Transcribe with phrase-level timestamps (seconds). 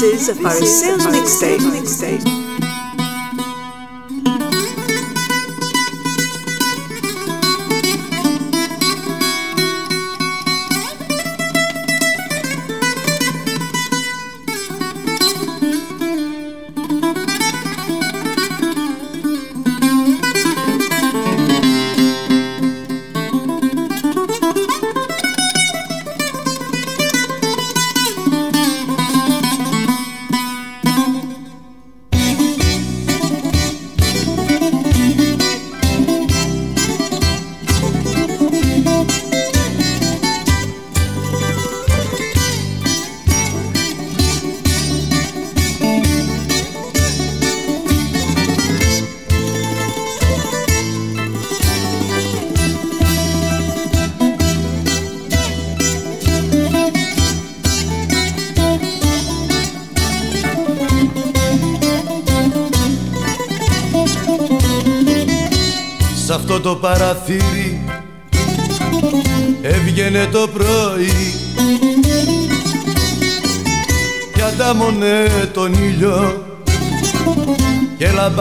[0.00, 2.39] This is a Pharisees mixtape.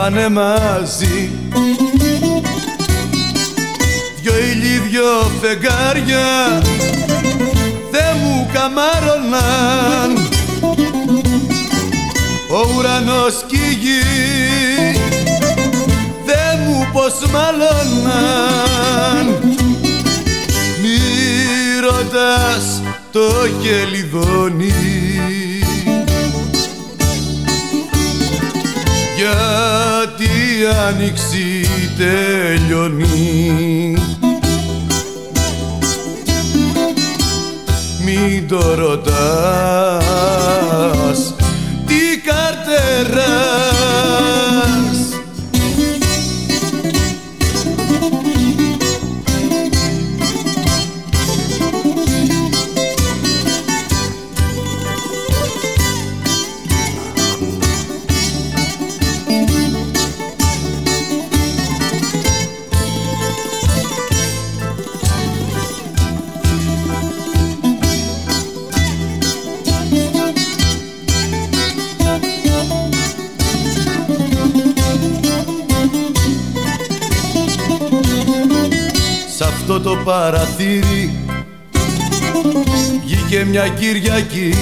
[0.10, 1.32] Και λαμπάνε μαζί.
[4.22, 6.62] Δυο ήλιοι δυο φεγγάρια
[7.92, 10.28] δεν μου καμάρωναν.
[12.52, 14.00] Ο ουρανός κι η γη
[16.94, 18.78] πως μαλώναν
[20.82, 21.00] μη
[21.82, 23.30] ρωτάς το
[23.62, 24.74] χελιδόνι
[29.18, 29.79] γιατί
[30.60, 31.66] η άνοιξη
[31.98, 33.94] τελειώνει.
[38.06, 40.20] Μην το ρωτάς
[79.78, 81.14] το παραθύρι
[83.06, 84.54] βγήκε μια Κυριακή.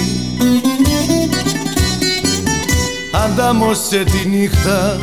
[3.26, 4.98] Αντάμωσε τη νύχτα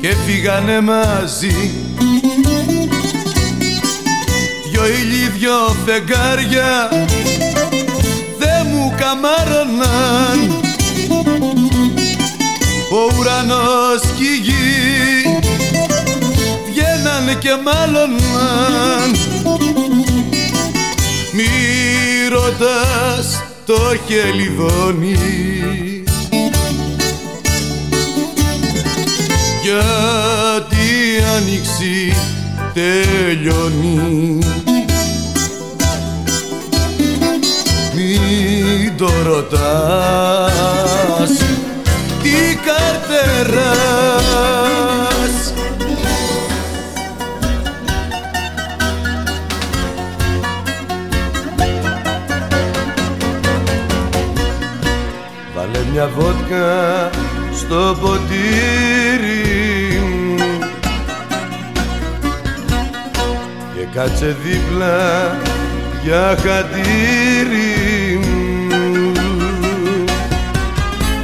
[0.00, 1.70] και φύγανε μαζί.
[4.70, 6.88] Δυο ήλιοι δυο φεγγάρια
[8.38, 10.60] δε μου καμάρωναν.
[12.92, 15.21] Ο ουρανός κι η γη
[17.38, 18.10] και μάλλον
[21.32, 21.48] Μη
[22.30, 25.18] ρωτάς το χελιδόνι.
[29.62, 32.14] Γιατί η άνοιξη
[32.74, 34.38] τελειώνει.
[37.94, 40.52] Μην το ρωτάς.
[42.22, 44.61] Τι καρτεράς
[56.16, 57.10] βότκα
[57.56, 59.40] στο ποτήρι
[59.98, 60.36] μου.
[63.74, 65.36] Και κάτσε δίπλα
[66.02, 69.12] για χατήρι μου.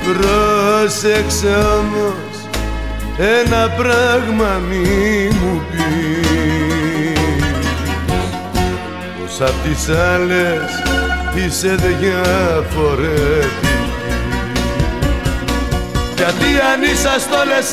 [0.05, 2.37] Πρόσεξε όμως
[3.19, 5.89] ένα πράγμα μη μου πεις.
[9.19, 10.69] Πως απ' τις άλλες
[11.35, 13.68] είσαι διαφορετική
[16.19, 17.69] γιατί αν ήσασταν όλες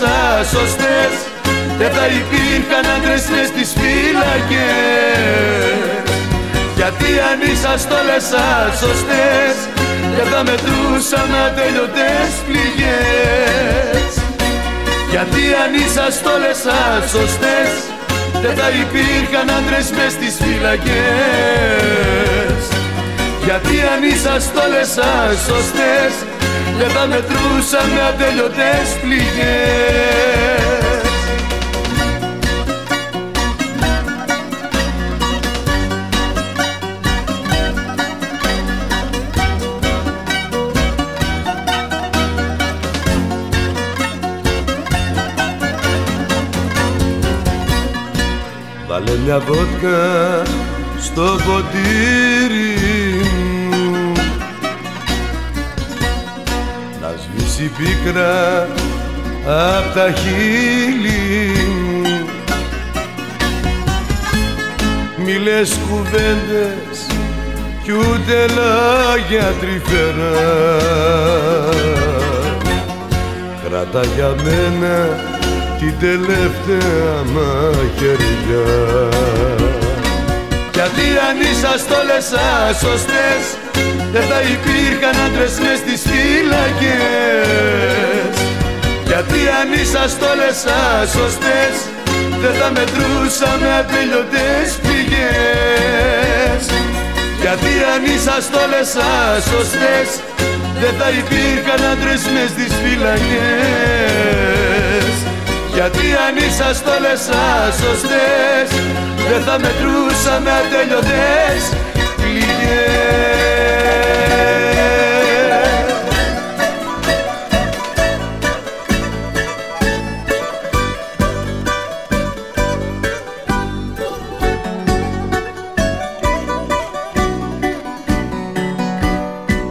[0.53, 1.13] σωστές
[1.79, 5.25] Δεν θα υπήρχαν άντρες μες στις φύλακες
[6.79, 8.27] Γιατί αν ήσασταν όλες
[8.83, 9.55] σωστές
[10.15, 14.11] Δεν θα μετρούσαν ατελειωτές πληγές.
[15.11, 16.59] Γιατί αν ήσασταν όλες
[17.13, 17.71] σωστές
[18.43, 20.95] Δεν θα υπήρχαν άντρες μες στις φύλακες
[23.47, 24.89] Γιατί αν ήσασταν όλες
[25.49, 26.11] σωστές
[26.77, 30.35] δεν τα μετρούσαμε ατελειωτές πληγές.
[48.87, 50.43] Βάλε μια βότκα
[51.01, 52.94] στο ποτήρι.
[57.55, 58.67] Σβήσει πίκρα
[59.45, 62.27] απ' τα χείλη μου.
[65.17, 67.07] Μη λες κουβέντες
[67.83, 70.49] κι ούτε λόγια τρυφερά.
[73.67, 75.09] Κράτα για μένα
[75.79, 78.65] την τελευταία μαχαιριά
[80.75, 82.27] γιατί αν ήσασταν όλες
[82.83, 83.43] σωστές
[84.13, 87.55] δεν θα υπήρχαν άντρες μες στις φύλακες
[89.11, 90.57] γιατί αν ήσασταν όλες
[91.15, 91.73] σωστές
[92.41, 96.63] δεν θα μετρούσαμε ατελειωτές πηγές.
[97.41, 98.89] Γιατί αν ήσασταν όλες
[99.51, 100.07] σωστές
[100.81, 103.95] δεν θα υπήρχαν άντρες μες στις φύλακες
[105.75, 107.21] γιατί αν ήσασταν όλες
[107.81, 108.67] σωστές
[109.29, 111.73] δεν θα μετρούσαμε ατελειωτές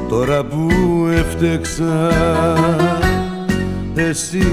[0.08, 0.68] Τώρα που
[1.16, 2.10] έφτεξα
[3.94, 4.44] εσύ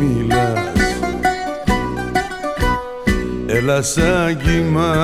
[0.00, 0.49] μιλάς
[3.70, 4.94] Έλα σαν κύμα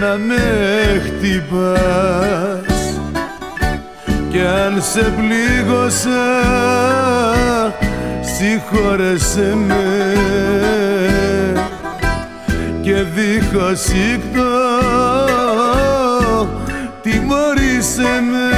[0.00, 2.70] να με χτυπάς.
[4.30, 6.24] Κι αν σε πλήγωσα
[8.20, 10.14] συγχώρεσέ με.
[12.82, 14.50] Και δίχως σύκτο
[17.02, 18.50] τιμωρήσε με.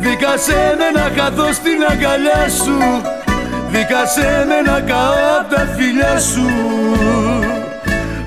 [0.00, 3.02] Δίκασέ με να χαθώ στην αγκαλιά σου
[3.80, 6.46] Δίκασέ με να καώ απ' τα φιλιά σου.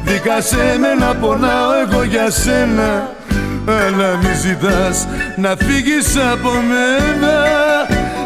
[0.03, 3.09] Δίκασέ με να πονάω εγώ για σένα.
[3.67, 5.07] Αλλά μη ζητάς
[5.37, 7.35] να φύγεις από μένα.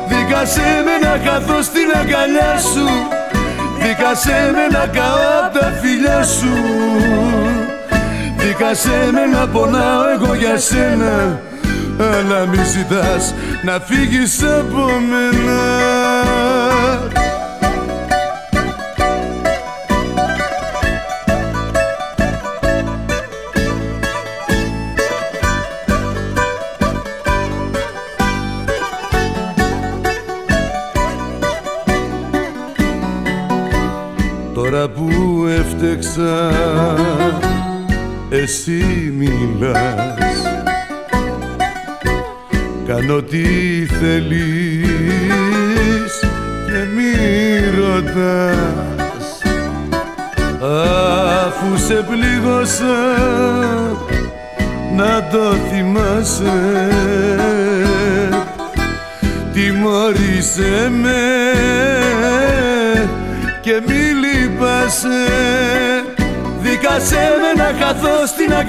[0.07, 2.87] Δίκασέ με να χαθώ στην αγκαλιά σου.
[3.81, 6.53] Δίκασέ με να καώ απ' τα φιλιά σου.
[8.37, 11.39] Δίκασέ με να πονάω εγώ για σένα.
[11.99, 13.33] Αλλά μη ζητάς
[13.63, 15.56] να φύγεις από μένα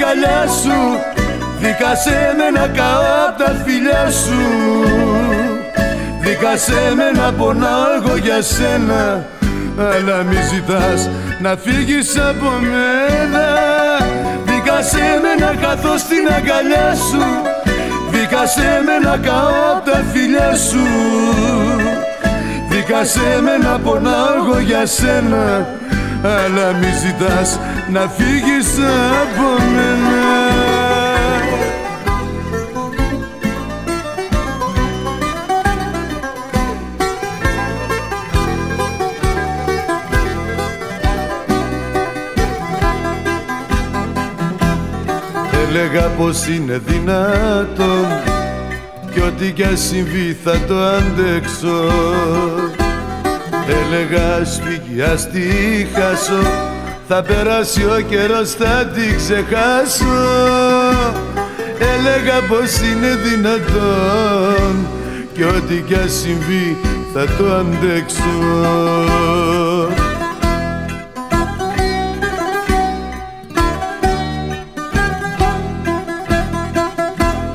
[0.08, 0.80] αγκαλιά σου.
[1.60, 4.40] Δίκασέ με να καώ απ' τα φιλιά σου.
[6.20, 9.26] Δίκασέ με να πονάω εγώ για σένα.
[9.78, 11.08] Αλλά μη ζητάς
[11.40, 13.46] να φύγεις από μένα.
[14.44, 17.24] Δίκασέ με να χαθώ στην αγκαλιά σου.
[18.10, 20.86] Δίκασέ με να καώ απ' τα φιλιά σου.
[22.68, 25.66] Δίκασέ με να πονάω εγώ για σένα
[26.22, 27.58] αλλά μη ζητάς
[27.92, 28.68] να φύγεις
[29.22, 30.56] από μένα.
[45.68, 48.06] Έλεγα πως είναι δυνατόν
[49.12, 51.92] κι ό,τι κι ας συμβεί θα το αντέξω
[53.68, 55.40] Έλεγα σφίγγει ας τη
[55.94, 56.68] χάσω.
[57.10, 60.04] Θα περάσει ο καιρός θα τη ξεχάσω
[61.78, 64.86] Έλεγα πως είναι δυνατόν
[65.32, 66.76] Και ό,τι κι ας συμβεί
[67.14, 68.22] θα το αντέξω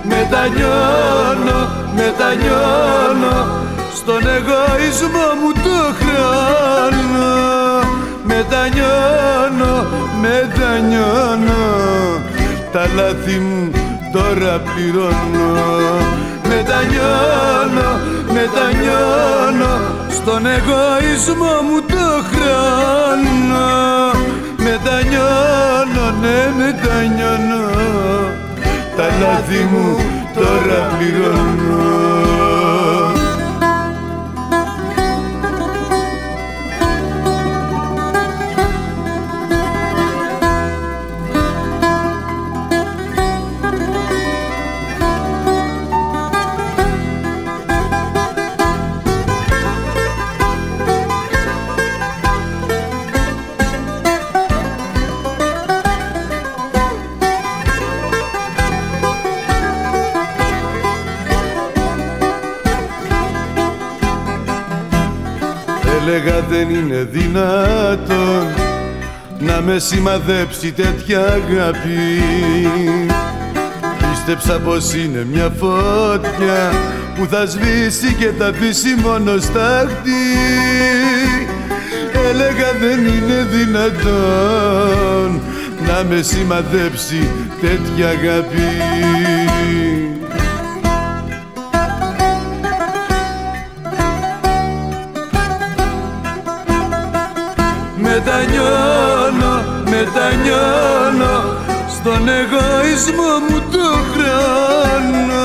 [0.04, 3.62] Μετανιώνω, μετανιώνω
[3.96, 5.53] στον εγωισμό μου το χρόνο
[8.44, 9.88] Μετανιώνω,
[10.22, 11.64] μετανιώνω
[12.72, 13.72] Τα λάθη μου
[14.12, 15.52] τώρα πληρώνω.
[16.48, 17.90] Μετανιώνω,
[18.34, 19.74] μετανιώνω
[20.10, 23.66] Στον εγωισμό μου το χρόνο
[24.58, 27.70] Μετανιώνω, ναι μετανιώνω
[28.96, 29.98] Τα λάθη μου
[30.34, 31.63] τώρα πληρώνω
[69.94, 72.24] σημαδέψει τέτοια αγάπη.
[73.98, 76.72] Πίστεψα πως είναι μια φωτιά
[77.16, 80.24] που θα σβήσει και θα αφήσει μόνο στάχτη
[82.30, 85.42] Έλεγα δεν είναι δυνατόν
[85.88, 87.30] να με σημαδέψει
[87.62, 88.62] τέτοια αγάπη
[103.04, 105.44] εγωισμό μου το χρόνο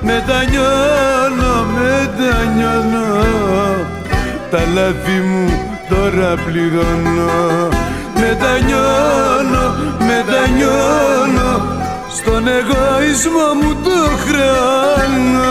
[0.00, 3.24] Μετανιώνω, μετανιώνω
[4.50, 7.68] τα λάθη μου τώρα πληρώνω
[8.20, 9.64] Μετανιώνω,
[10.08, 11.50] μετανιώνω
[12.16, 15.48] στον εγωισμό μου το χρόνο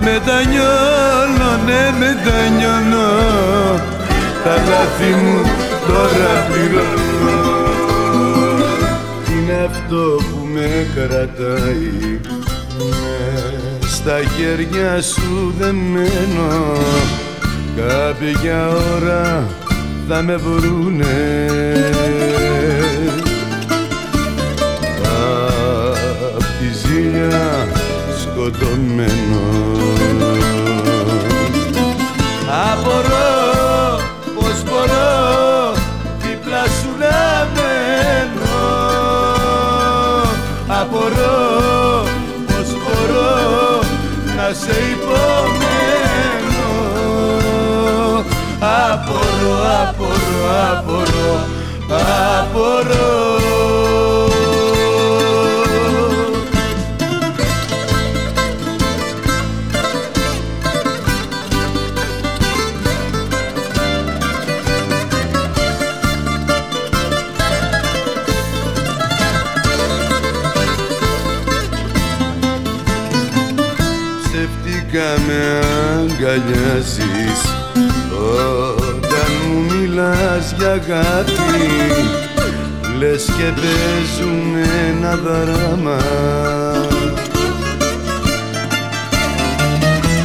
[0.00, 3.08] Μετανιώνω, ναι μετανιώνω
[4.44, 5.40] τα λάθη μου
[5.86, 7.54] τώρα πληρώνω
[9.30, 12.20] Είναι αυτό που με κρατάει.
[12.78, 16.78] Μες στα χέρια σου δεμένο
[17.76, 19.48] κάποια ώρα
[20.08, 21.46] θα με βρούνε.
[26.36, 27.68] Απ' τη ζήλια
[28.20, 29.42] σκοτωμένο
[44.44, 46.34] να σε υπομένω.
[48.60, 51.34] Απορώ, απορώ, απορώ,
[52.38, 53.03] απορώ
[80.88, 81.32] αγάπη.
[82.98, 85.98] Λες και παίζουμε ένα δράμα.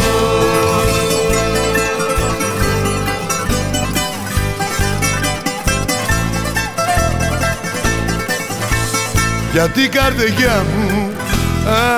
[9.57, 11.13] Γιατί καρδιά μου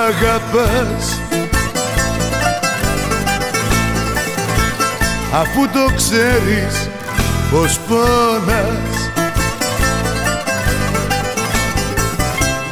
[0.05, 1.21] αγαπάς.
[5.33, 6.89] Αφού το ξέρεις
[7.51, 9.11] πως πόνας.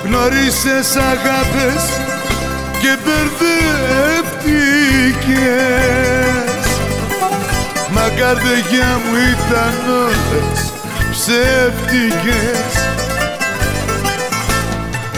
[0.04, 1.84] Γνώρισες αγάπες
[2.82, 3.48] και μπερδεύτηκες.
[7.94, 9.76] Μα καρδιά μου ήταν
[10.06, 10.60] όλες
[11.12, 12.97] ψεύτικες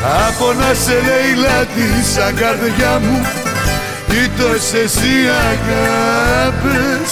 [0.03, 3.25] Από να σε λέει λάτι σαν καρδιά μου
[4.24, 5.15] Ήτος εσύ
[5.51, 7.10] αγάπες.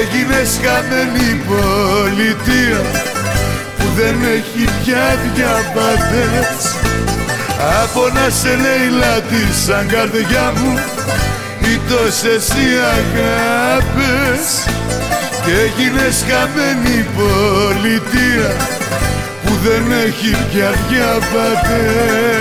[0.00, 2.82] Έγινες χαμένη πολιτεία
[3.96, 6.74] δεν έχει πια διαβατές
[7.82, 10.78] Από να σε λέει λάτι σαν καρδιά μου
[11.60, 14.44] ή τόσες οι αγάπες.
[15.44, 19.15] Και έγινες χαμένη πολιτεία που
[19.62, 22.36] δεν έχει πια διαβατές.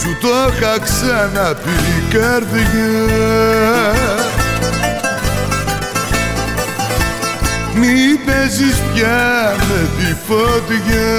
[0.00, 1.80] Σου το είχα ξαναπεί
[2.12, 3.58] καρδιά
[7.80, 11.10] Μη παίζεις πια με τη φωτιά.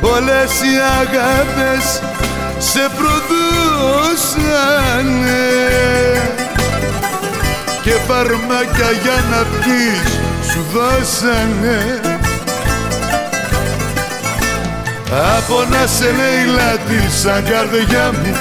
[0.00, 1.84] Όλες οι αγάπες
[2.58, 4.34] σε προδώσανε.
[7.82, 10.10] Και φαρμάκια για να πεις
[10.50, 11.80] σου δώσανε.
[15.36, 18.36] Από να σε λέει λάτι σαν καρδιά μου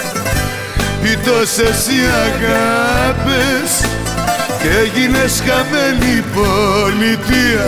[1.05, 3.94] οι τόσες οι αγάπες
[4.65, 7.65] και έγινες χαμένη πολιτεία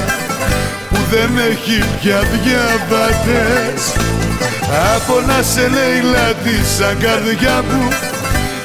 [0.90, 3.82] που δεν έχει πια διαβατές
[4.96, 7.84] από να σε λέει λάτι σαν καρδιά μου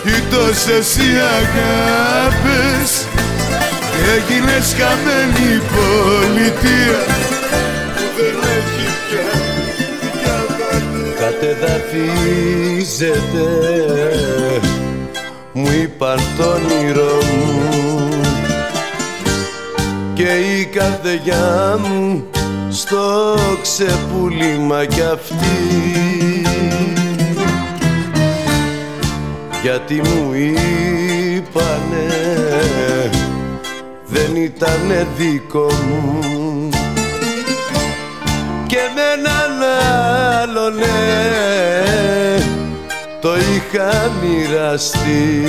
[0.05, 2.89] οι τόσες οι αγάπες.
[3.91, 7.03] Και έγινες χαμένη πολιτεία
[7.95, 9.31] που δεν έχει πια
[10.23, 13.49] διαβατές κατεδαφίζεται
[15.53, 17.92] μου είπαν το όνειρο μου
[20.15, 20.29] και
[20.59, 22.25] η καρδιά μου
[22.71, 26.43] στο ξεπούλημα κι αυτή.
[29.63, 30.33] Γιατί μου
[31.35, 32.13] είπανε
[34.07, 36.69] δεν ήτανε δικό μου.
[38.67, 39.63] Και με έναν
[40.43, 40.87] άλλον ναι,
[43.21, 45.43] το είχα μοιραστεί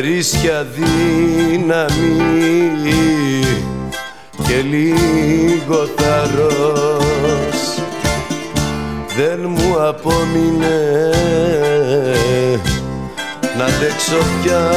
[0.00, 1.90] Περίσσια δύναμη
[4.46, 7.60] και λίγο θαρρός
[9.16, 11.10] δεν μου απόμεινε
[13.58, 14.70] να αντέξω πια.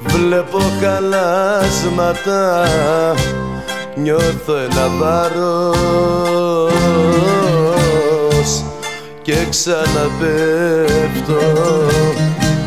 [0.00, 2.66] Βλέπω χαλάσματα,
[3.94, 6.24] νιώθω ένα βάρος
[9.24, 11.40] και ξαναπέφτω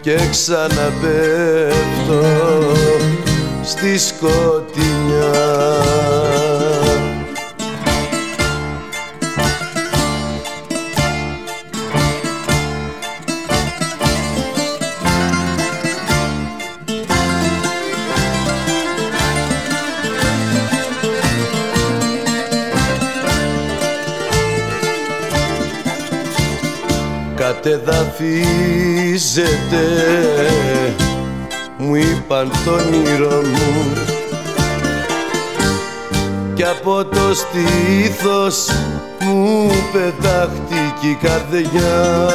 [0.00, 2.22] και ξαναπέφτω
[3.62, 5.60] στη σκοτεινιά
[27.62, 29.84] κατεδαφίζεται.
[31.78, 33.92] Μου είπαν το όνειρο μου.
[36.54, 38.68] Κι από το στήθος
[39.20, 42.28] μου πετάχτηκε η καρδιά.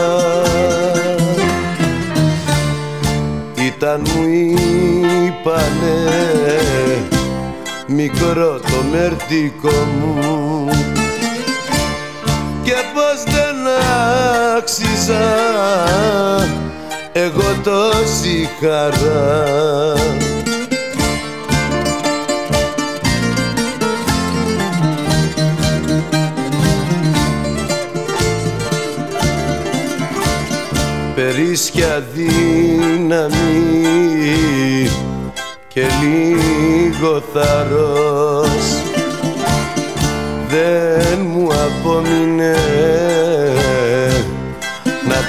[3.65, 4.23] Ήταν μου
[5.25, 5.97] είπανε
[7.87, 10.44] μικρό το μερτικό μου
[14.57, 15.23] άξιζα.
[17.17, 19.93] Εγώ τόση χαρά
[31.15, 33.35] Περίσσια δύναμη
[35.67, 38.81] και λίγο θαρρός
[40.49, 43.24] δεν μου απόμεινε να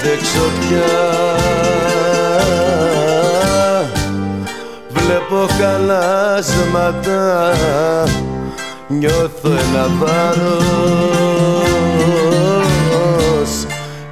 [0.07, 0.97] αντέξω πια.
[4.88, 7.53] Βλέπω χαλάσματα,
[8.88, 10.47] νιώθω ένα βάρος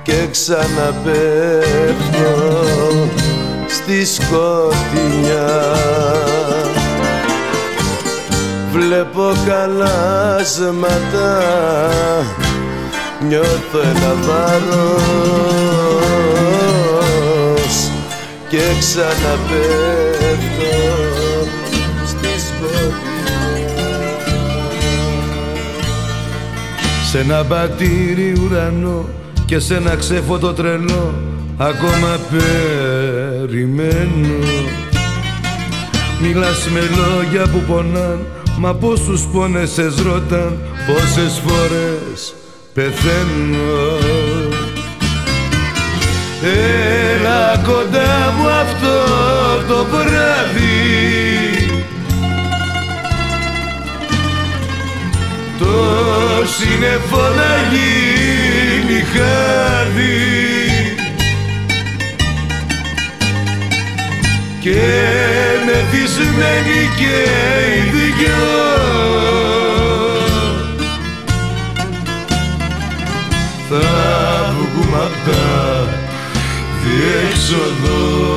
[0.03, 0.75] και ξαναπέφτω
[3.69, 5.53] στη σκοτεινιά.
[8.73, 10.55] Βλέπω καλάσματα
[13.29, 15.25] Νιώθω ένα βάρος
[18.49, 20.73] Και ξαναπέφτω
[22.07, 22.29] στη
[27.11, 29.09] Σ' ένα μπατήρι ουρανό
[29.45, 31.15] και σε ένα ξέφωτο τρελό
[31.57, 32.19] ακόμα
[33.41, 33.85] περιμένω.
[36.21, 38.27] Μιλάς με λόγια που πονάν
[38.59, 42.35] Μα πόσους πόνεσες ρώταν Πόσες φορές
[42.75, 43.99] πεθαίνω.
[46.43, 48.97] Έλα κοντά μου αυτό
[49.69, 50.75] το βράδυ.
[55.59, 55.67] Το
[56.47, 60.35] σύννεφο να γίνει χάδι.
[64.61, 64.81] Και
[65.67, 67.31] μεθυσμένοι και
[67.77, 69.64] οι δυο
[73.81, 75.89] θα βγούμε απ' τα
[76.83, 78.33] διέξοδο.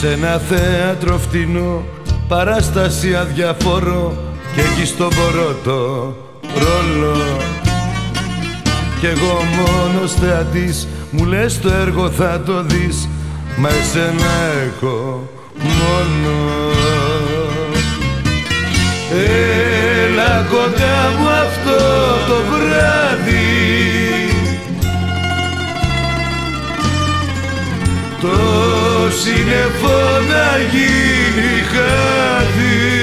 [0.00, 1.84] Σε ένα θέατρο φτηνό
[2.34, 4.16] παράσταση αδιαφόρο
[4.54, 6.16] και έχει τον πορώτο
[6.54, 7.16] ρόλο.
[9.00, 13.08] Κι εγώ μόνος θεατής μου λες το έργο θα το δεις
[13.56, 14.32] μα εσένα
[14.66, 16.36] έχω μόνο.
[20.04, 21.76] Έλα κοντά μου αυτό
[22.28, 23.42] το βράδυ.
[28.20, 28.71] Το
[29.20, 29.98] σύννεφο
[30.28, 33.02] να γίνει χάδι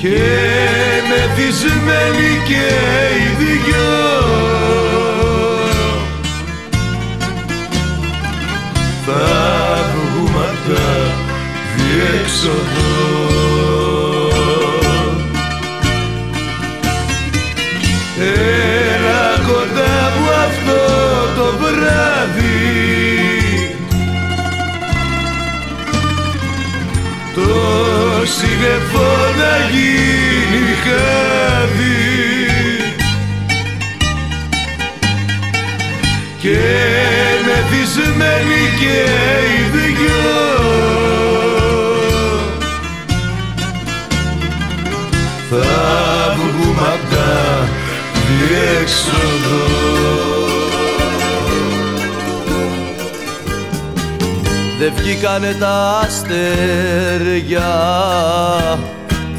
[0.00, 0.18] και
[1.08, 2.66] μεθυσμένοι και
[3.16, 3.92] οι δυο
[9.06, 9.24] θα
[9.94, 11.14] βγούμε απ' τα
[11.76, 12.94] διέξοδο
[28.26, 31.94] σύννεφο να γίνει χάδι.
[36.38, 36.58] Και
[37.46, 39.00] μεθυσμένοι και
[39.50, 40.32] οι δυο.
[45.50, 47.68] Θα βγούμε απ' τα
[48.28, 49.93] διέξοδο
[54.84, 57.72] Δεν βγήκανε τα αστέρια.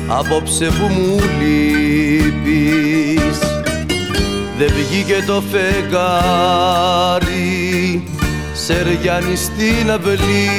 [0.07, 3.39] Απόψε που μου λείπεις
[4.57, 7.33] Δεν βγήκε το φεγγάρι.
[8.53, 10.49] Σεριάνι στην αυλή.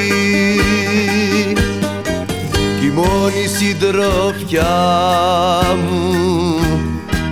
[2.81, 4.77] Κι η μόνη συντροφιά
[5.91, 6.15] μου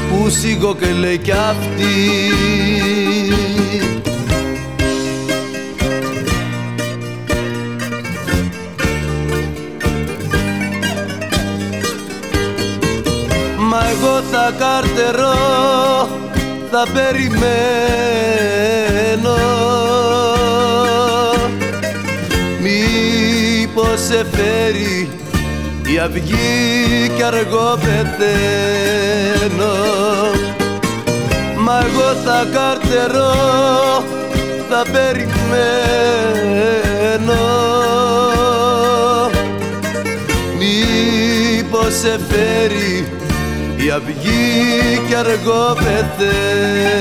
[0.10, 1.96] που σιγώ και λέει κι αυτή.
[13.58, 15.38] Μα εγώ θα καρτερώ,
[16.72, 17.40] θα περιμένω.
[22.62, 25.10] Μήπως σε φέρει
[25.93, 29.73] η αυγή κι αργό πεθαίνω.
[31.58, 33.34] Μα εγώ θα καρτερώ,
[34.69, 35.32] θα περιμένω.
[40.58, 43.08] Μήπως σε φέρει
[43.75, 46.91] η αυγή κι αργό πεθαίνω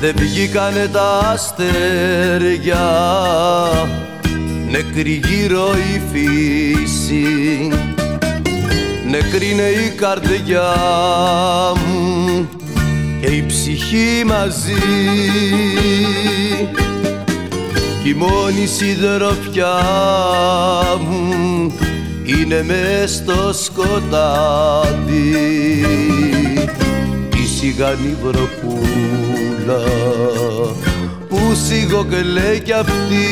[0.00, 2.78] Δεν βγήκανε τα αστέρια.
[4.70, 7.68] Νεκρή γύρω η φύση.
[9.10, 10.72] Νεκρή είναι η καρδιά
[11.86, 12.48] μου
[13.20, 14.82] Και η ψυχή μαζί.
[18.04, 19.76] Η μόνη σιδεροπιά
[21.08, 21.72] μου
[22.24, 25.00] είναι μες στο σκοτάδι.
[27.42, 28.16] Η σιγανή
[29.64, 29.80] βροχούλα
[31.28, 33.26] που σιγό και λέει κι αυτή.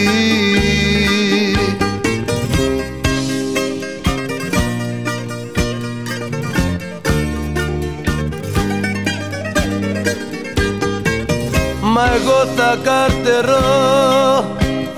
[11.81, 13.61] Μα εγώ θα καρτερώ,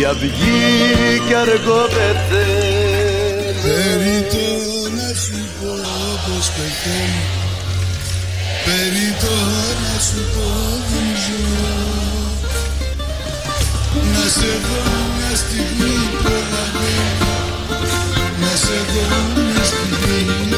[0.00, 4.46] η αυγή κι αργό πεθαίνει Περιτώ
[4.96, 5.72] να σου πω
[6.24, 7.22] πως πεθαίνω
[8.64, 9.36] Περιτώ
[9.82, 10.93] να σου πω
[14.24, 14.82] Να σε δω
[15.16, 17.34] μια στιγμή προλαβαίνω
[18.40, 20.54] Να σε δω μια στιγμή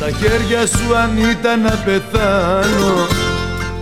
[0.00, 3.06] Τα χέρια σου αν ήταν να πεθάνω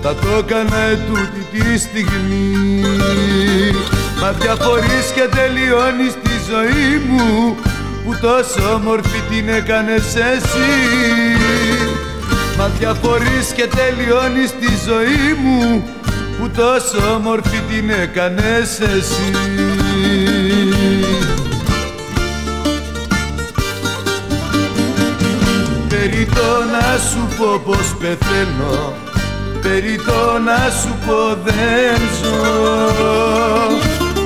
[0.02, 2.80] θα το έκανα ετούτη τη στιγμή.
[4.20, 7.56] Μα διαφορείς και τελειώνεις τη ζωή μου
[8.04, 10.72] που τόσο όμορφη την έκανες εσύ.
[12.58, 15.84] Μα διαφορείς και τελειώνεις τη ζωή μου
[16.38, 19.30] που τόσο όμορφη την έκανες εσύ.
[25.88, 26.28] Περί
[26.72, 28.92] να σου πω πως πεθαίνω
[29.62, 32.76] Περί το να σου πω δεν ζω.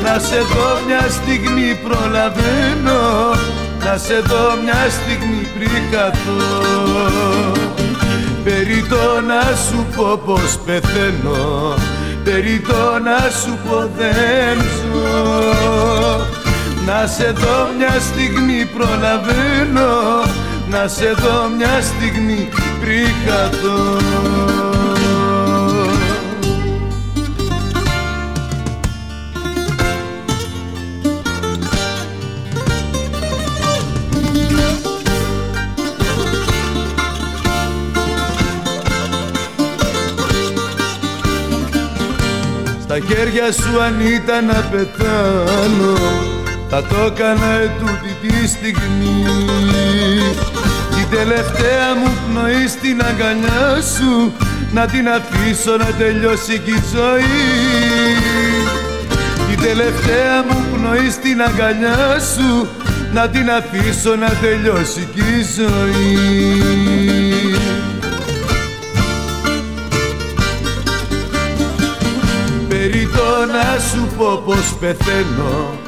[0.03, 3.01] Να σε δω μια στιγμή προλαβαίνω
[3.85, 6.41] Να σε δω μια στιγμή πριν καθώ
[8.45, 11.75] Περί το να σου πω πως πεθαίνω
[12.25, 15.51] Περί το να σου πω δεν ζω.
[16.87, 20.23] Να σε δω μια στιγμή προλαβαίνω.
[20.71, 22.49] Να σε δω μια στιγμή
[22.81, 24.40] πριν καθώ
[43.09, 45.95] χέρια σου αν ήταν να πεθάνω.
[46.69, 49.25] Θα το έκανα ετούτη τη στιγμή.
[50.95, 54.33] Την τελευταία μου πνοή στην αγκαλιά σου
[54.73, 57.49] να την αφήσω να τελειώσει κι η ζωή.
[59.49, 62.69] Την τελευταία μου πνοή στην αγκαλιά σου
[63.13, 66.70] να την αφήσω να τελειώσει κι η ζωή
[73.61, 75.79] να σου πω πως πεθαίνω.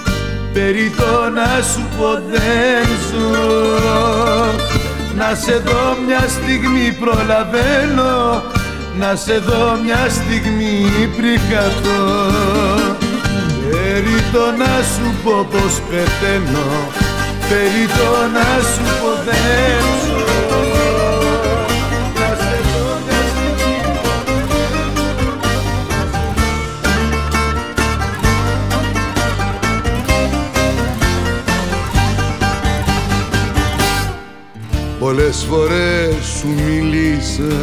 [0.52, 3.30] Περί το να σου πω δεν ζω.
[5.16, 8.42] Να σε δω μια στιγμή προλαβαίνω.
[8.98, 12.02] Να σε δω μια στιγμή πριν χαθώ
[13.70, 16.70] Περί το να σου πω πως πεθαίνω.
[17.48, 20.31] Περί το να σου πω δεν ζω
[35.14, 37.56] Πολλές φορές σου μίλησα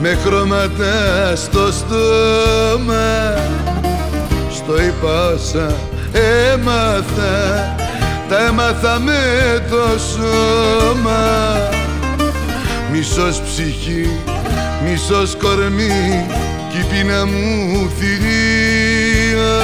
[0.00, 3.34] με χρώματα στο στόμα
[4.50, 5.74] Στο είπα όσα
[6.52, 7.74] έμαθα.
[8.28, 9.20] Τα έμαθα με
[9.70, 11.56] το σώμα.
[12.92, 14.10] Μισός ψυχή,
[14.84, 16.26] μισός κορμί
[16.70, 19.54] κι η πείνα μου θηρία.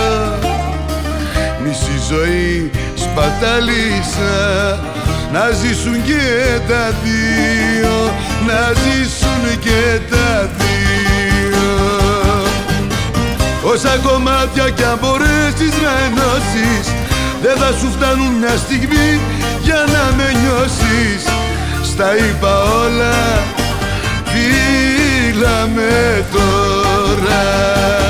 [1.64, 4.91] Μισή ζωή σπατάλησα
[5.32, 6.22] να ζήσουν και
[6.68, 8.14] τα δύο,
[8.46, 11.66] να ζήσουν και τα δύο.
[13.62, 16.92] Όσα κομμάτια κι αν μπορέσεις να ενώσεις
[17.42, 19.20] δεν θα σου φτάνουν μια στιγμή
[19.62, 21.22] για να με νιώσεις.
[21.82, 23.42] Στα είπα όλα,
[24.24, 28.01] φίλα με τώρα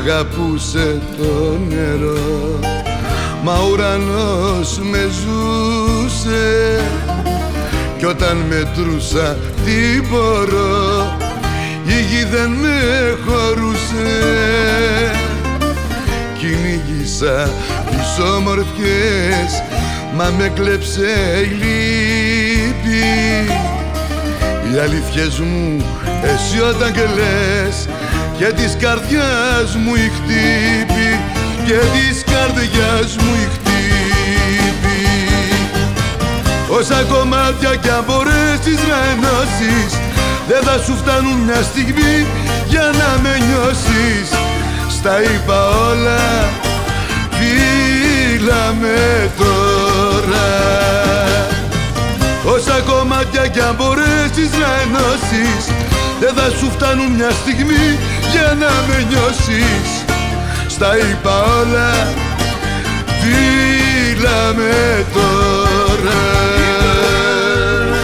[0.00, 2.58] αγαπούσε το νερό.
[3.42, 6.80] Μα ο ουρανός με ζούσε.
[7.98, 11.16] Κι όταν μετρούσα τι μπορώ.
[11.86, 12.78] Η γη δεν με
[13.26, 14.20] χωρούσε.
[16.38, 17.50] Κυνήγησα
[17.90, 19.62] τις όμορφιες
[20.16, 21.10] μα με κλέψε
[21.42, 23.04] η λύπη.
[24.72, 25.84] Οι αλήθειες μου
[26.22, 27.88] εσύ όταν και λες
[28.40, 31.08] και της καρδιάς μου η χτύπη
[31.66, 35.02] και της καρδιάς μου η χτύπη.
[36.68, 39.92] Όσα κομμάτια κι αν μπορέσεις να ενώσεις
[40.48, 42.26] δεν θα σου φτάνουν μια στιγμή
[42.68, 44.28] για να με νιώσεις.
[44.96, 46.24] Στα είπα όλα,
[47.36, 50.48] φίλα με τώρα.
[52.54, 55.89] Όσα κομμάτια κι αν μπορέσεις να ενώσεις
[56.20, 57.98] Δεν θα σου φτάνουν μια στιγμή
[58.32, 60.04] για να με νιώσεις.
[60.68, 61.92] Στα είπα όλα,
[63.20, 66.20] φίλα με τώρα.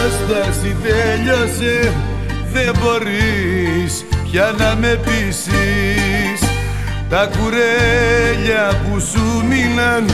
[0.07, 1.93] Η στάση τέλειωσε
[2.53, 6.49] δεν μπορείς πια να με πείσεις
[7.09, 10.05] Τα κουρέλια που σου μείναν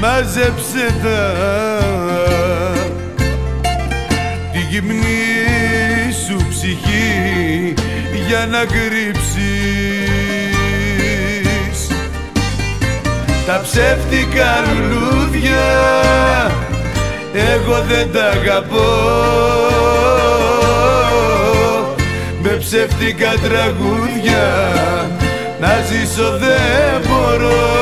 [0.00, 1.34] μάζεψε τα.
[4.52, 5.40] Τη γυμνή
[6.26, 7.49] σου ψυχή
[8.30, 9.38] για να κρύψεις.
[13.46, 15.68] Τα ψεύτικα λουλούδια
[17.32, 18.90] εγώ δεν τα αγαπώ.
[22.42, 24.70] Με ψεύτικα τραγούδια
[25.60, 27.78] να ζήσω δεν μπορώ.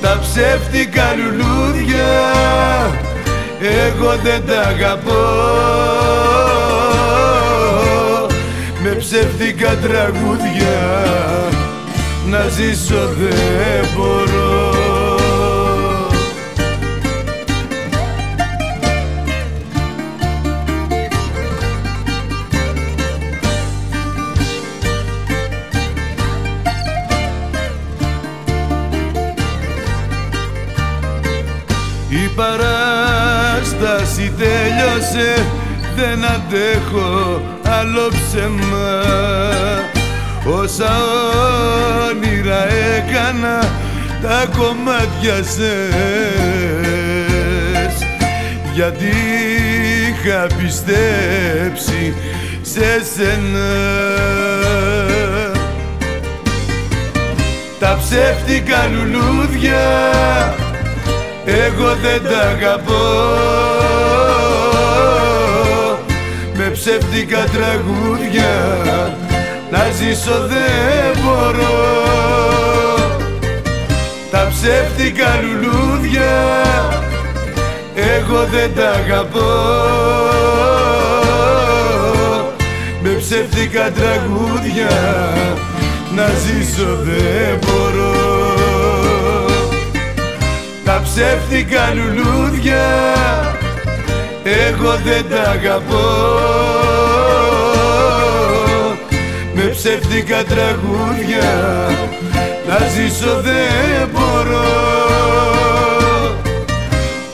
[0.00, 2.10] Τα ψεύτικα λουλούδια
[3.60, 6.09] εγώ δεν τα αγαπώ
[8.82, 11.08] με ψεύτικα τραγούδια.
[12.30, 14.78] Να ζήσω δεν μπορώ.
[33.60, 35.46] Παράσταση τέλειωσε
[35.96, 39.02] δεν αντέχω άλλο ψέμα
[40.44, 40.92] Όσα
[42.10, 43.58] όνειρα έκανα
[44.22, 45.66] τα κομμάτια σες
[48.74, 49.12] Γιατί
[50.08, 52.14] είχα πιστέψει
[52.62, 53.68] σε σένα.
[57.78, 59.84] Τα ψεύτικα λουλούδια
[61.44, 64.09] εγώ δεν τα αγαπώ.
[64.09, 64.09] με
[66.82, 68.52] ψεύτικα τραγούδια
[69.70, 71.98] να ζήσω δεν μπορώ.
[74.30, 76.62] Τα ψεύτικα λουλούδια
[77.94, 79.52] εγώ δεν τα αγαπώ.
[83.02, 84.98] Με ψεύτικα τραγούδια
[86.14, 88.54] να ζήσω δεν μπορώ.
[90.84, 92.84] Τα ψεύτικα λουλούδια
[94.50, 96.08] εγώ δεν τα αγαπώ.
[99.54, 101.50] Με ψεύτικα τραγούδια
[102.68, 104.88] να ζήσω δεν μπορώ.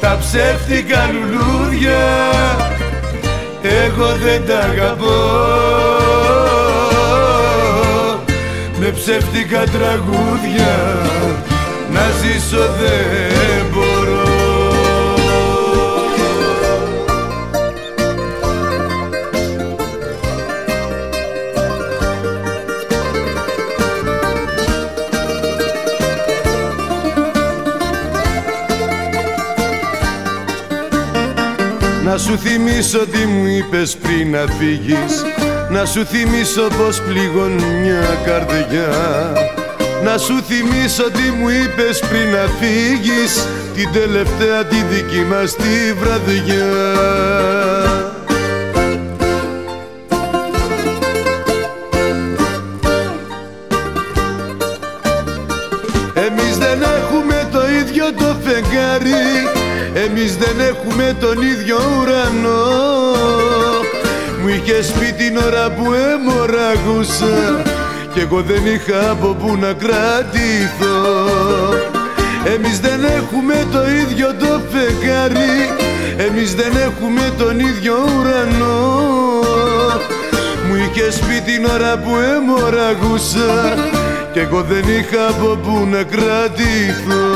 [0.01, 2.05] Τα ψεύτικα λουλούδια
[3.63, 5.47] εγώ δεν τα αγαπώ.
[8.81, 10.77] Με ψεύτικα τραγούδια
[11.93, 13.96] να ζήσω δεν μπορώ
[32.17, 35.25] Να σου θυμίσω τι μου είπες πριν να φύγεις.
[35.71, 38.89] Να σου θυμίσω πως πληγώνει μια καρδιά.
[40.05, 43.47] Να σου θυμίσω τι μου είπες πριν να φύγεις.
[43.75, 47.76] Την τελευταία τη δική μας τη βραδιά
[68.17, 70.99] κι εγώ δεν είχα από που να κρατηθώ.
[72.55, 75.57] Εμείς δεν έχουμε το ίδιο το φεγγάρι.
[76.17, 79.05] Εμείς δεν έχουμε τον ίδιο ουρανό.
[80.69, 83.75] Μου είχε είχες πει την ώρα που έμοραγούσα
[84.33, 87.27] Κι εγώ δεν είχα από που να κρατηθώ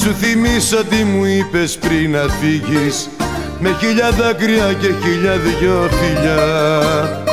[0.00, 3.08] σου θυμίσω τι μου είπες πριν να φύγεις.
[3.58, 7.24] Με χίλια δάκρυα και χίλια δυο φιλιά.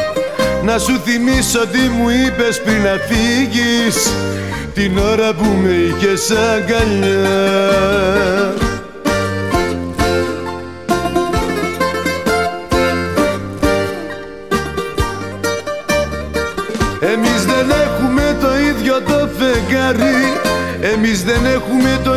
[0.63, 4.11] Να σου θυμίσω τι μου είπες πριν να φύγεις.
[4.73, 7.33] Την ώρα που με είχες αγκαλιά.
[16.99, 20.55] Εμείς δεν έχουμε το ίδιο το φεγγάρι.
[20.81, 22.16] Εμείς δεν έχουμε τον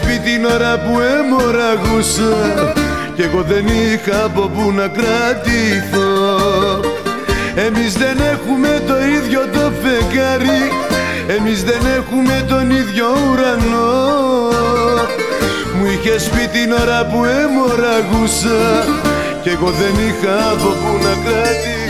[0.00, 2.36] πει την ώρα που έμοραγούσα
[3.14, 6.80] Κι εγώ δεν είχα από που να κρατηθώ.
[7.54, 10.62] Εμείς δεν έχουμε το ίδιο το φεγγάρι.
[11.36, 14.22] Εμείς δεν έχουμε τον ίδιο ουρανό.
[15.74, 18.84] Μου είχες πει την ώρα που έμοραγούσα
[19.42, 21.81] Κι εγώ δεν είχα από που να κρατηθώ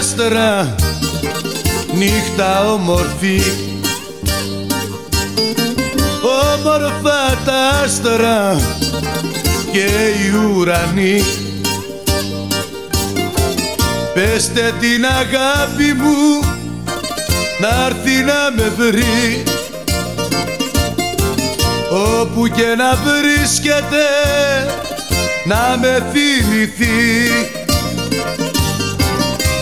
[0.00, 0.74] άστρα
[1.94, 3.42] νύχτα όμορφη.
[6.54, 8.60] Όμορφα τα άστρα
[9.72, 11.22] και οι ουρανοί
[14.14, 16.40] Πεστε την αγάπη μου
[17.60, 19.42] να έρθει να με βρει.
[22.20, 24.06] Όπου και να βρίσκεται
[25.44, 27.59] να με θυμηθεί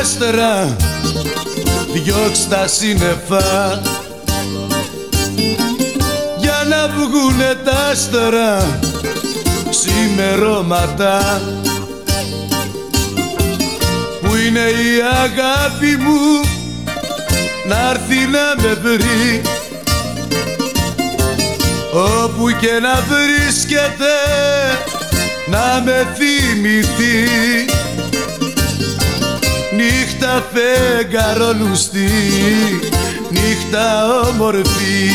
[0.00, 0.76] άστρα
[1.92, 3.80] διώξ' τα σύννεφα.
[6.38, 8.78] Για να βγουνε τα άστρα
[9.70, 11.40] ξημερώματα.
[14.20, 16.48] Που είναι η αγάπη μου.
[17.68, 19.42] Να έρθει να με βρει.
[22.22, 24.14] Όπου και να βρίσκεται.
[25.48, 27.75] Να με θυμηθεί
[30.26, 32.10] Νύχτα φεγγαρόλουστη,
[33.30, 35.10] νύχτα όμορφη.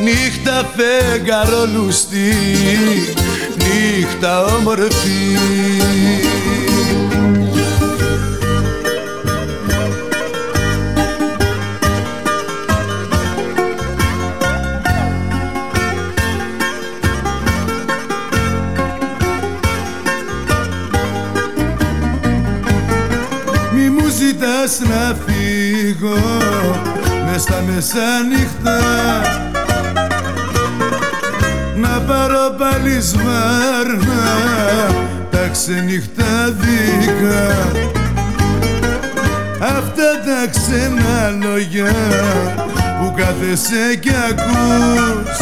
[0.00, 2.34] Νύχτα φεγγαρόλουστη,
[3.56, 5.38] νύχτα όμορφη
[24.78, 26.18] να φύγω
[27.26, 28.78] μες στα μεσάνυχτα.
[31.76, 34.24] Να πάρω πάλι σβάρνα
[35.30, 37.68] τα ξενυχτά δικά.
[39.60, 41.94] Αυτά τα ξένα λόγια
[43.00, 45.38] που κάθεσαι κι ακούς.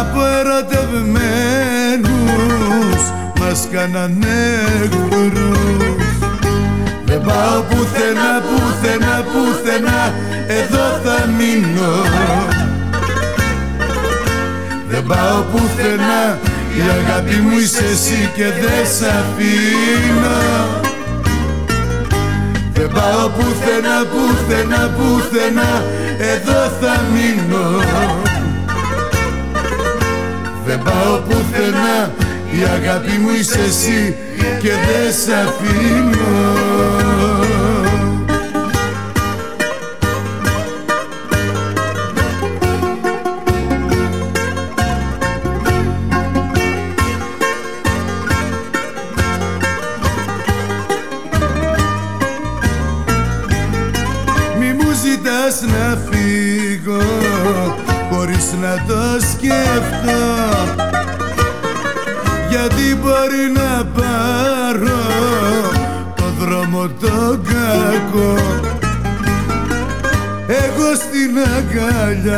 [0.00, 3.02] Από ερωτευμένους
[3.38, 4.38] μας κάνανε
[4.82, 5.99] εχθρούς
[7.20, 10.14] δεν πάω πουθενά, πουθενά, πουθενά
[10.46, 11.92] Εδώ θα μείνω.
[14.88, 16.38] Δεν πάω πουθενά
[16.76, 20.40] Η αγάπη μου είσαι εσύ και δεν σ' αφήνω.
[22.72, 25.84] Δεν πάω πουθενά, πουθενά, πουθενά
[26.32, 27.82] Εδώ θα μείνω.
[30.66, 32.10] Δεν πάω πουθενά
[32.52, 34.16] η αγάπη μου είσαι εσύ
[34.60, 36.99] και δεν σ' αφήνω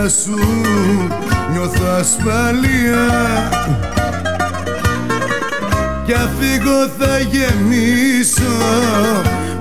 [0.02, 0.38] αγκάλια σου
[1.52, 3.08] νιώθω ασφαλεία
[6.04, 8.56] κι αφήγω θα γεμίσω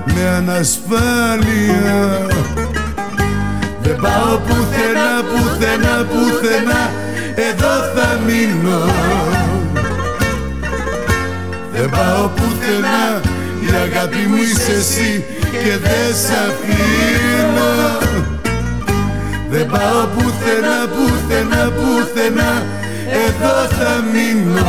[0.04, 2.26] με ανασφάλεια.
[3.82, 6.90] Δεν πάω πουθενά, πουθενά, πουθενά
[7.34, 8.84] εδώ θα μείνω.
[11.72, 13.20] Δεν πάω πουθενά,
[13.60, 18.31] η αγάπη μου είσαι εσύ και δεν σ' αφήνω
[19.52, 22.62] Δεν πάω πουθενά, πουθενά, πουθενά.
[23.26, 24.66] Εδώ θα μείνω.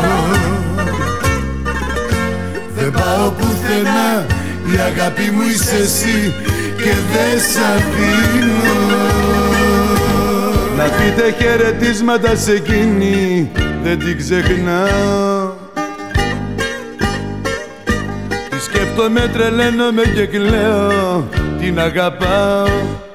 [2.76, 4.26] Δεν πάω πουθενά.
[4.74, 6.34] Η αγάπη μου είσαι εσύ
[6.78, 8.84] Και δεν σ' αφήνω.
[10.78, 13.52] Να πείτε χαιρετίσματα σε εκείνη.
[13.84, 15.52] Δεν την ξεχνάω.
[18.50, 21.28] Τη σκέφτομαι, τρελαίνομαι και κλαίω.
[21.60, 23.12] Την αγαπάω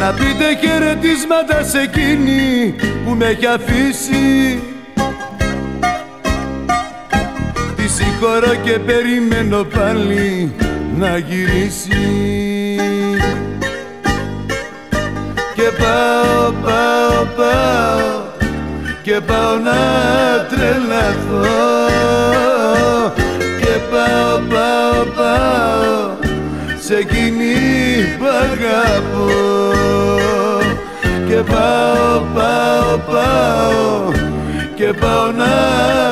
[0.00, 2.74] Να πείτε χαιρετίσματα σε εκείνη
[3.04, 4.62] που με έχει αφήσει.
[7.96, 10.52] Συγχωρώ και περιμένω πάλι
[10.96, 12.76] να γυρίσει.
[15.54, 18.20] Και πάω, πάω, πάω
[19.02, 19.80] και πάω να
[20.48, 21.46] τρελαθώ.
[23.60, 26.29] Και πάω, πάω, πάω
[26.90, 27.54] σε εκείνη
[28.18, 29.30] που αγαπώ.
[31.28, 34.12] Και πάω, πάω, πάω.
[34.74, 35.54] Και πάω να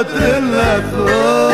[0.05, 1.51] τρελαθώ.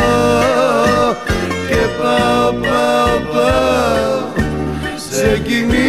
[1.67, 4.43] Και πάω, πάω, πάω.
[5.09, 5.84] Σε εκείνη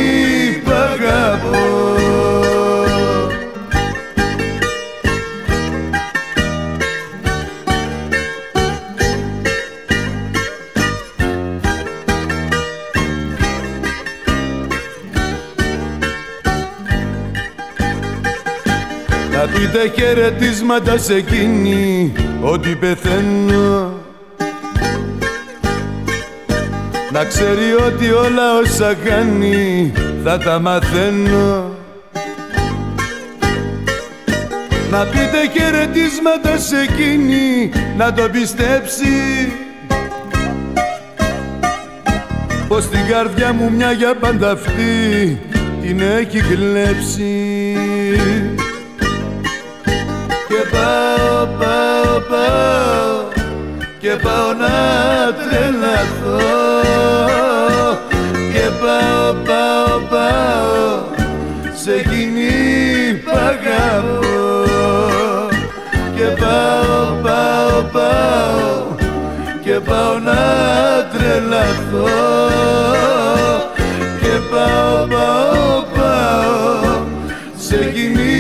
[19.67, 23.93] Να πείτε χαιρετίσματα σε εκείνη ότι πεθαίνω.
[27.13, 29.93] Να ξέρει ότι όλα όσα κάνει
[30.25, 31.75] θα τα μαθαίνω.
[34.91, 39.53] Να πείτε χαιρετίσματα σε εκείνη να το πιστέψει.
[42.69, 45.39] Πως την καρδιά μου μια για πάντα αυτή
[45.83, 47.77] την έχει κλέψει
[50.57, 53.29] και πάω, πάω, πάω
[53.99, 54.77] και πάω να
[55.43, 56.39] τρελαθώ.
[58.53, 60.99] Και πάω, πάω, πάω
[61.75, 64.65] σε εκείνη που αγαπώ.
[66.17, 68.97] Και πάω, πάω, πάω
[69.65, 70.43] και πάω να
[71.13, 72.09] τρελαθώ.
[74.21, 77.05] Και πάω, πάω, πάω
[77.57, 78.36] σε εκείνη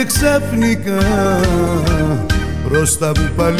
[0.00, 0.98] και ξαφνικά
[2.68, 3.59] μπροστά μου πάλι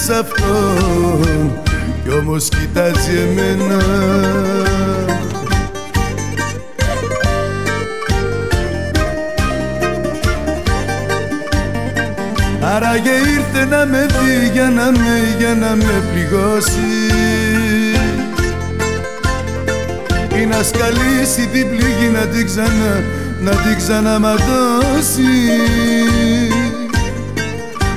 [0.00, 1.62] μιλάν σ' αυτόν
[2.02, 3.84] Κι όμως κοιτάζει εμένα.
[12.74, 16.80] Άραγε ήρθε να με δει για να με, για να με πληγώσει.
[20.40, 23.02] Ή να σκαλίσει την πληγή να την ξανά,
[23.40, 25.30] να την ξαναματώσει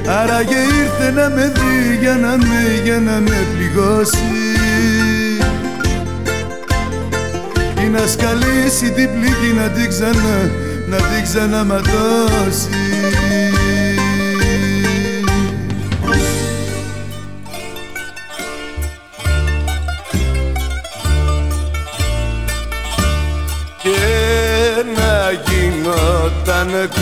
[0.08, 4.18] Άραγε ήρθε να με δει για να με, για να με πληγώσει.
[7.84, 10.52] Ή να σκαλίσει την πληγή να την ξανά,
[10.88, 12.70] να την ξαναματώσει.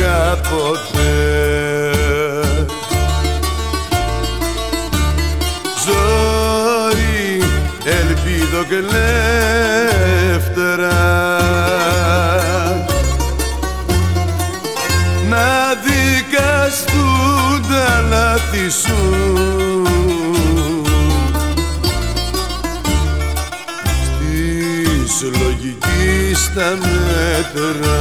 [0.01, 1.00] Κάποτε
[8.81, 9.01] ελπίδο
[10.11, 10.99] και λεύτερα
[15.29, 19.01] Να δικαστούν τα λάθη σου
[25.07, 28.00] Στη λογική στα μέτρα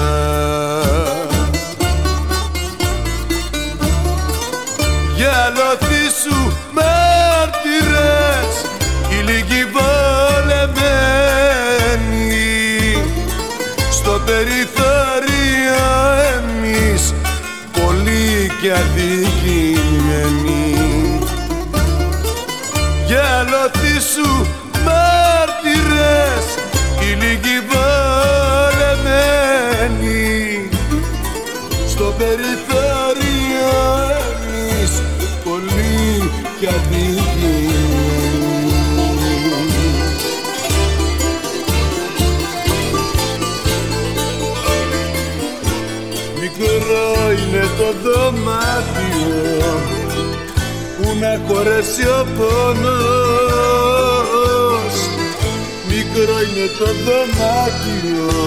[56.61, 58.39] Μικρό είναι το δωμάτιο.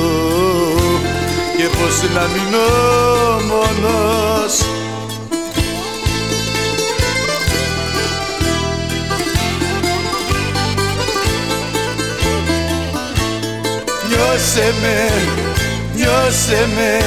[1.57, 2.68] Και πως να μείνω
[3.47, 4.57] μόνος.
[14.07, 15.11] Νιώσε με,
[15.95, 16.99] νιώσε με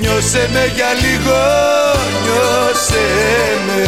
[0.00, 1.42] Νιώσε με για λίγο,
[2.24, 3.04] νιώσε
[3.66, 3.86] με,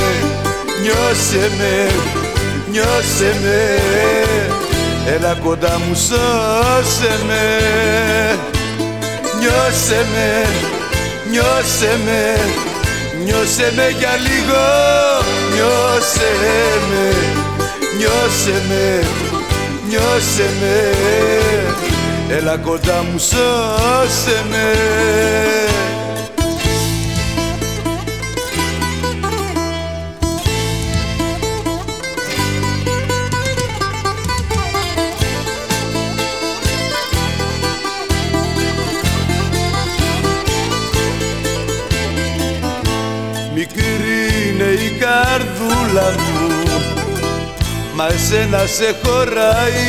[0.82, 1.90] νιώσε με,
[2.70, 4.75] νιώσε με
[5.14, 7.44] Έλα κοντά μου σώσε με.
[9.38, 10.46] Νιώσε με,
[11.30, 12.38] νιώσε με,
[13.24, 14.64] νιώσε με για λίγο
[15.54, 16.30] Νιώσε
[16.90, 17.14] με,
[17.98, 19.06] νιώσε με,
[19.88, 20.94] νιώσε με.
[22.36, 24.74] Έλα κοντά μου σώσε με
[45.96, 47.04] καρδούλα μου.
[47.94, 49.86] Μα εσένα σε χωράει.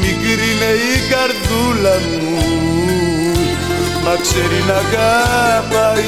[0.00, 2.42] Μικρή είναι η καρδούλα μου.
[4.04, 6.02] Μα ξέρει να αγαπάει.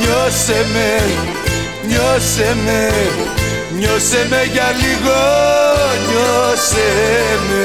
[0.00, 1.02] Νιώσε με,
[1.88, 2.92] νιώσε με
[3.78, 5.18] Νιώσε με για λίγο,
[6.06, 6.88] νιώσε
[7.48, 7.64] με,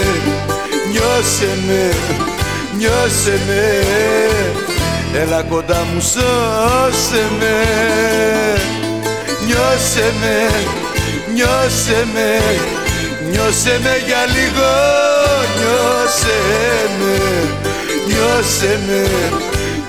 [0.92, 1.94] νιώσε με,
[2.78, 3.84] νιώσε με.
[5.22, 7.56] Έλα κοντά μου σώσε με
[9.46, 10.50] Νιώσε με,
[11.34, 12.42] νιώσε με,
[13.32, 14.72] νιώσε με για λίγο
[15.58, 16.38] Νιώσε
[17.00, 17.18] με,
[18.08, 19.04] νιώσε με,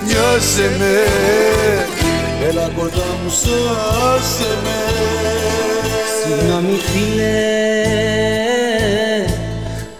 [0.06, 1.02] νιώσε με.
[2.48, 4.84] Έλα κοντά μου σώσε με
[6.26, 7.54] Συγγνώμη φίλε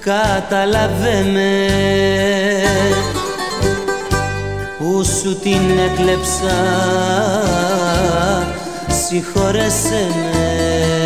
[0.01, 1.55] καταλαβαίνε.
[4.79, 5.61] Που σου την
[5.91, 6.57] έκλεψα
[8.89, 11.04] συγχωρέσαι με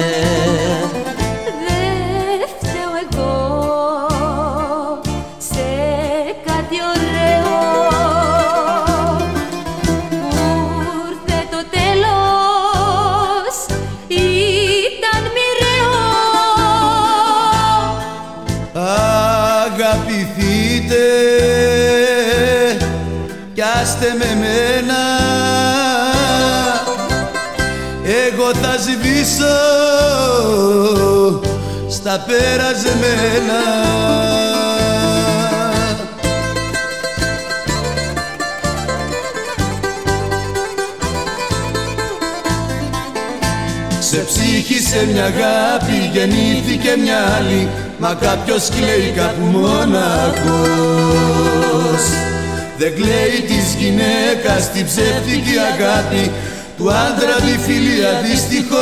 [29.28, 29.56] σβήσω
[31.88, 33.62] στα περασμένα.
[44.00, 47.68] Σε ψυχή σε μια αγάπη γεννήθηκε μια άλλη.
[47.98, 50.58] Μα κάποιος κλαίει κάπου μόναχος.
[52.78, 56.30] Δεν κλαίει της γυναίκας την ψεύτικη αγάπη
[56.78, 58.78] του άντρα τη φιλία δυστυχώς.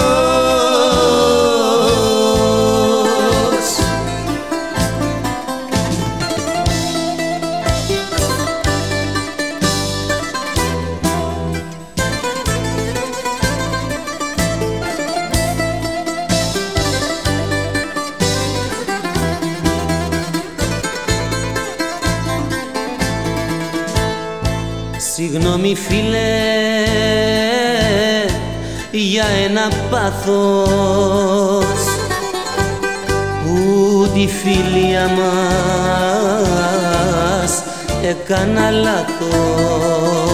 [25.14, 26.56] Συγγνώμη φίλε
[28.98, 31.64] για ένα πάθος.
[33.44, 36.36] Που τη φιλία μας
[38.02, 40.25] έκανα λάθος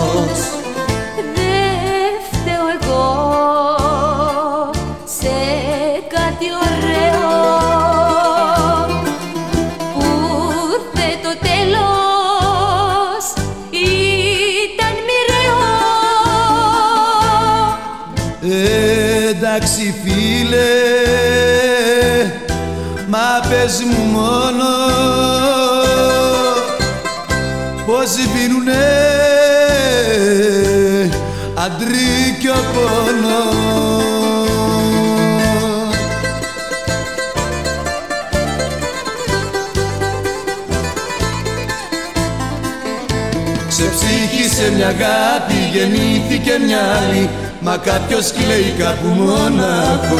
[45.02, 47.28] αγάπη γεννήθηκε μια άλλη
[47.60, 50.12] Μα κάποιος κλαίει κάπου μόναχος.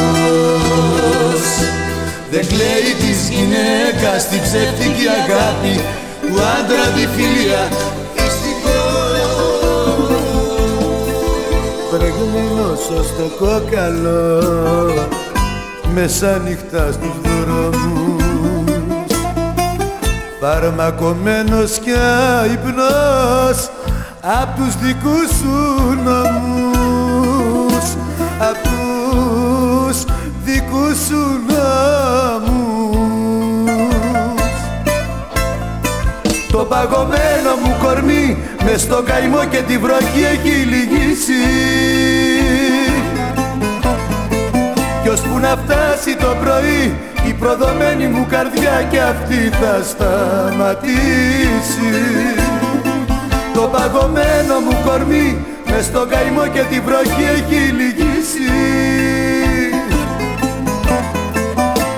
[2.31, 5.81] Δεν κλαίει της γυναίκας την ψεύτικη αγάπη
[6.21, 7.67] Του άντρα τη φιλία
[11.89, 14.43] Πρεγμένος στο κόκαλο
[15.93, 19.11] Μέσα νύχτα στους δρόμους.
[20.39, 21.91] Φαρμακομένος κι
[22.41, 23.69] αϊπνός
[24.25, 25.57] Απ' τους δικούς σου
[26.03, 27.85] νόμους
[28.39, 30.03] απ' τους
[30.43, 32.61] δικούς σου νόμους
[36.51, 41.43] Το παγωμένο μου κορμί μες στο καημό και τη βροχή έχει λυγίσει.
[45.03, 46.95] Κι ώσπου να φτάσει το πρωί
[47.27, 50.93] η προδομένη μου καρδιά και αυτή θα σταματήσει
[53.53, 58.51] Το παγωμένο μου κορμί μες στο καημό και τη βροχή έχει λυγίσει.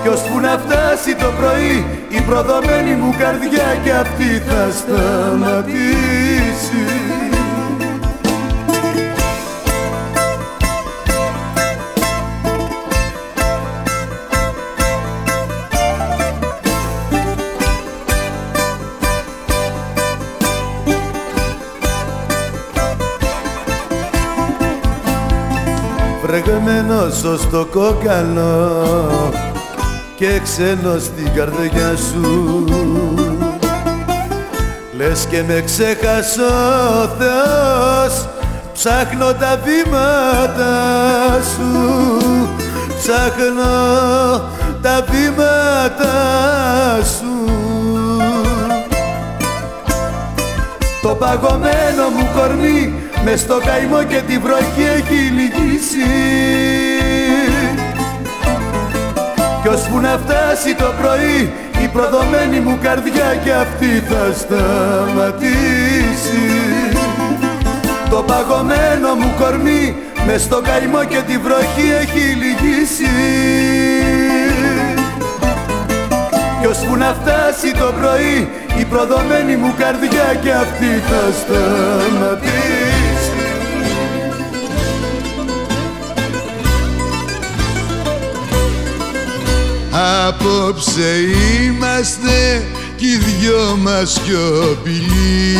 [0.01, 6.85] Κι ώσπου να φτάσει το πρωί η προδομένη μου καρδιά και αυτή θα σταματήσει
[26.46, 28.84] Βρεγμένος στο κόκαλο
[30.16, 32.64] και ξένος στην καρδιά σου.
[34.98, 38.28] Λες και με ξέχασε ο Θεός
[38.74, 40.74] ψάχνω τα βήματα
[41.56, 41.72] σου.
[43.00, 44.41] Ψάχνω
[44.82, 46.14] τα βήματα
[47.04, 47.52] σου.
[51.02, 56.09] Το παγωμένο μου κορμί μες στο καημό και τη βροχή έχει λυγίσει.
[59.61, 61.53] Κι ώσπου να φτάσει το πρωί
[61.84, 65.63] η προδομένη μου καρδιά και αυτή θα σταματήσει.
[68.09, 69.95] Το παγωμένο μου κορμί
[70.26, 73.15] μες στο καημό και τη βροχή έχει λυγίσει.
[76.61, 78.49] Κι ώσπου να φτάσει φτάσει το πρωί
[78.80, 82.95] η προδομένη μου καρδιά και αυτή θα σταματήσει
[90.28, 91.16] Απόψε
[91.64, 92.64] είμαστε
[92.96, 95.58] κι οι δυο μας σιωπηλοί.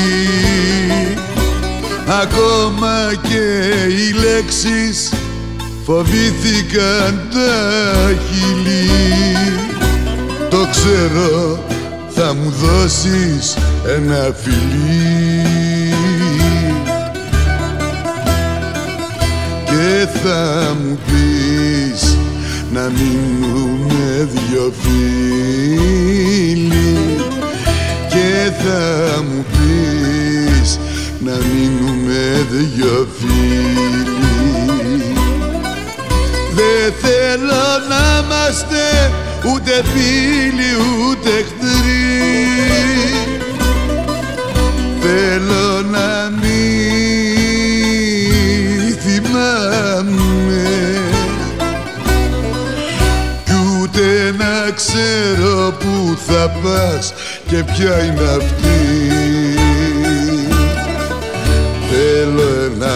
[2.22, 5.14] Ακόμα και οι λέξεις
[5.86, 8.90] φοβήθηκαν τα χειλή
[10.50, 11.64] Το ξέρω
[12.10, 13.58] θα μου δώσεις
[13.98, 15.44] ένα φιλί.
[19.66, 21.35] Και θα μου πεις
[22.76, 25.98] να μείνουμε δυο φίλοι
[28.10, 30.80] Και θα μου πεις
[31.20, 34.36] να μείνουμε δυο φίλοι.
[36.56, 38.84] Δεν θέλω να είμαστε
[39.54, 40.72] ούτε φίλοι
[41.10, 41.32] ούτε
[55.66, 57.14] ξέρω που θα πας
[57.48, 58.80] και ποια είναι αυτή.
[61.90, 62.96] Θέλω ένα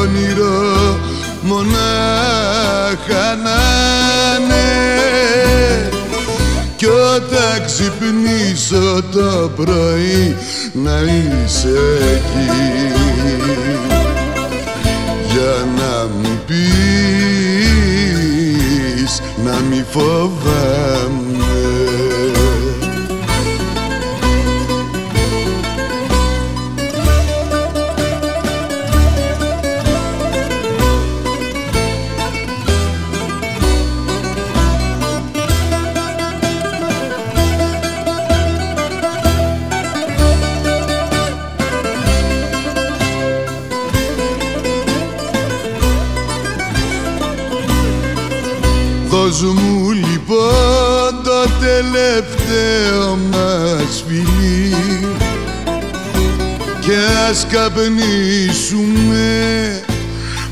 [0.00, 0.98] όνειρο
[1.42, 3.62] μονάχα να
[4.40, 4.68] είναι.
[6.76, 10.36] Κι όταν ξυπνήσω το πρωί
[10.72, 11.78] να είσαι
[12.14, 12.48] εκεί.
[15.32, 17.54] Για να μου πεις
[19.44, 21.23] να μη φοβάμαι
[57.34, 59.30] ας καπνίσουμε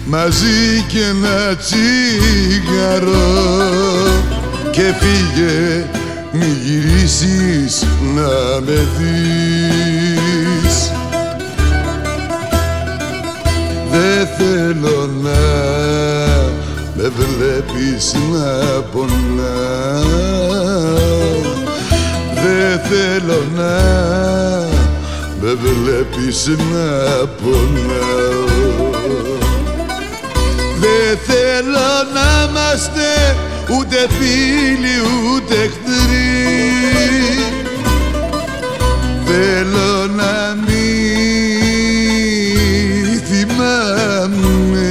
[0.04, 3.12] μαζί και ένα τσιγαρό
[4.70, 5.84] και φύγε
[6.32, 10.76] μη γυρίσεις να με δεις.
[13.90, 15.42] Δεν θέλω να
[16.94, 18.48] με βλέπεις να
[18.92, 20.02] πονάω.
[22.34, 23.74] Δεν θέλω να
[25.44, 28.90] με βλέπεις να πονάω.
[30.80, 33.36] Δεν θέλω να είμαστε
[33.70, 34.96] ούτε φίλοι
[35.34, 36.30] ούτε εχθροί.
[39.26, 40.34] Θέλω να
[40.66, 40.82] μην
[43.28, 44.90] θυμάμαι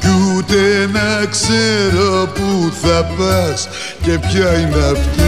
[0.00, 0.60] κι ούτε
[0.92, 3.68] να ξέρω που θα πας
[4.02, 5.21] και ποια είναι αυτή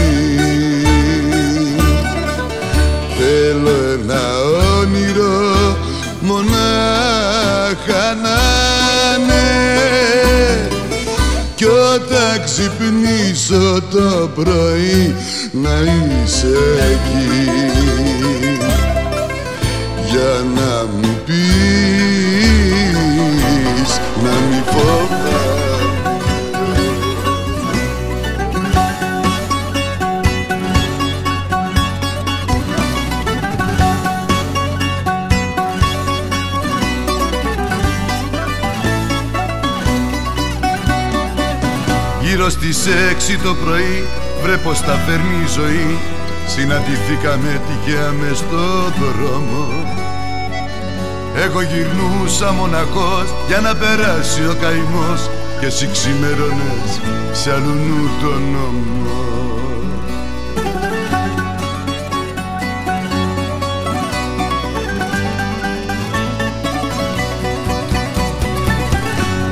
[6.25, 8.39] μονάχα να
[9.15, 10.69] είναι.
[11.55, 15.15] Κι όταν ξυπνήσω το πρωί
[15.51, 16.57] να είσαι
[16.91, 17.49] εκεί.
[20.09, 20.74] Για να
[42.73, 44.07] στις έξι το πρωί
[44.43, 45.99] βρε πως τα φέρνει η ζωή.
[46.47, 48.65] Συναντηθήκαμε τυχαία μες στο
[48.99, 49.67] δρόμο.
[51.45, 56.89] Εγώ γυρνούσα μοναχός για να περάσει ο καημός Και εσύ ξημερώνες
[57.31, 59.64] σε αλλού νου τον νόμο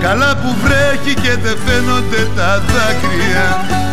[0.06, 3.48] Καλά που βρέχει και δεν φαίνονται τα δάκρυα.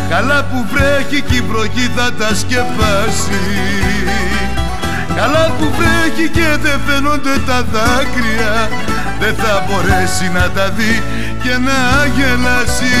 [0.09, 3.43] Καλά που βρέχει και η βροχή θα τα σκεπάσει.
[5.15, 8.53] Καλά που βρέχει και δεν φαίνονται τα δάκρυα.
[9.21, 11.03] Δεν θα μπορέσει να τα δει
[11.43, 11.79] και να
[12.15, 12.99] γελάσει.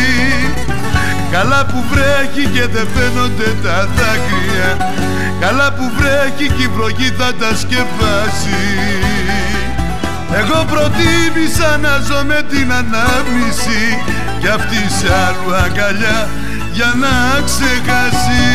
[1.31, 4.69] Καλά που βρέχει και δεν φαίνονται τα δάκρυα.
[5.39, 8.61] Καλά που βρέχει και η βροχή θα τα σκεπάσει
[10.39, 13.83] εγώ προτίμησα να ζω με την ανάμνηση
[14.39, 16.29] Κι αυτή σε άλλου αγκαλιά
[16.71, 18.50] για να ξεχάσει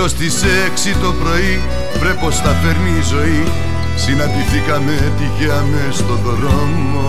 [0.00, 1.60] Γύρω στις έξι το πρωί
[2.00, 3.44] βρε πως θα φέρνει η ζωή.
[3.96, 7.08] Συναντηθήκαμε τυχαία μες στο δρόμο.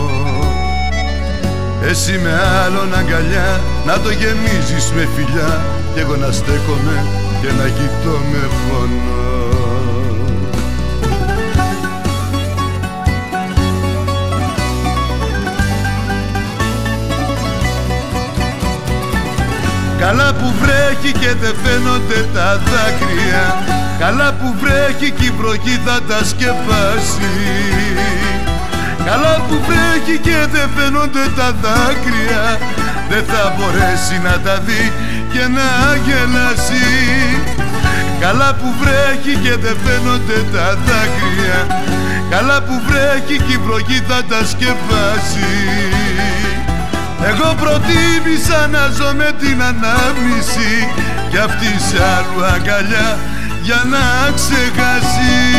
[1.90, 2.34] Εσύ με
[2.64, 5.66] άλλον αγκαλιά να το γεμίζεις με φιλιά.
[5.94, 6.98] Κι εγώ να στέκομαι
[7.42, 9.41] και να κοιτώ με φωνό
[20.04, 23.46] Καλά που βρέχει και δεν φαίνονται τα δάκρυα.
[24.00, 27.34] Καλά που βρέχει και η βροχή θα τα σκεπάσει.
[29.06, 32.44] Καλά που βρέχει και δεν φαίνονται τα δάκρυα.
[33.10, 34.92] Δεν θα μπορέσει να τα δει
[35.34, 35.70] και να
[36.06, 36.88] γελάσει.
[38.20, 41.60] Καλά που βρέχει και δεν φαίνονται τα δάκρυα.
[42.30, 45.50] Καλά που βρέχει και η βροχή θα τα σκεπάσει
[47.30, 50.74] εγώ προτίμησα να ζω με την ανάμνηση
[51.30, 53.20] Κι αυτή σε άλλου αγκαλιά
[53.62, 55.51] για να ξεχάσει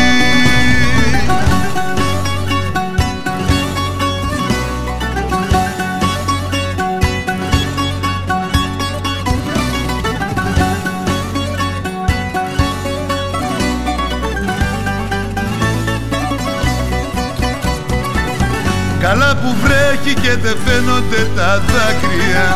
[19.43, 22.47] που βρέχει και δεν φαίνονται τα δάκρυα.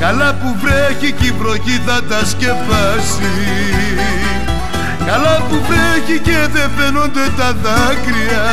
[0.00, 3.34] Καλά που βρέχει και η βροχή θα τα σκεπάσει.
[5.08, 8.44] Καλά που βρέχει και δεν φαίνονται τα δάκρυα.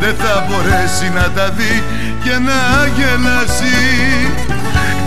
[0.00, 1.74] Δεν θα μπορέσει να τα δει
[2.24, 2.60] και να
[2.96, 3.80] γελάσει.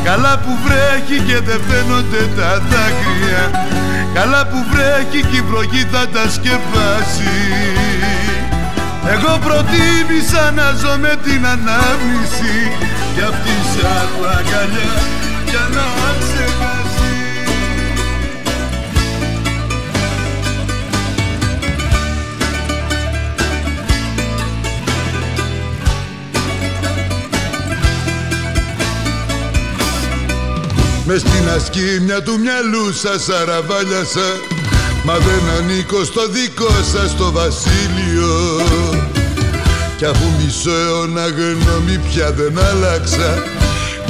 [0.04, 3.44] Καλά που βρέχει και δεν φαίνονται τα δάκρυα.
[4.14, 7.85] Καλά που βρέχει και η βροχή θα τα σκεπάσει
[9.14, 12.56] εγώ προτίμησα να ζω με την ανάμνηση
[13.16, 14.94] Για αυτή σε άλλου αγκαλιά
[15.50, 15.86] για να
[16.20, 16.86] ξεχάσει
[31.08, 34.40] Μες στην ασκήμια του μυαλού σας αραβάλιασα
[35.04, 38.60] Μα δεν ανήκω στο δικό σας το βασίλειο
[40.06, 43.44] Κι αφού μισό αιώνα γνώμη πια δεν άλλαξα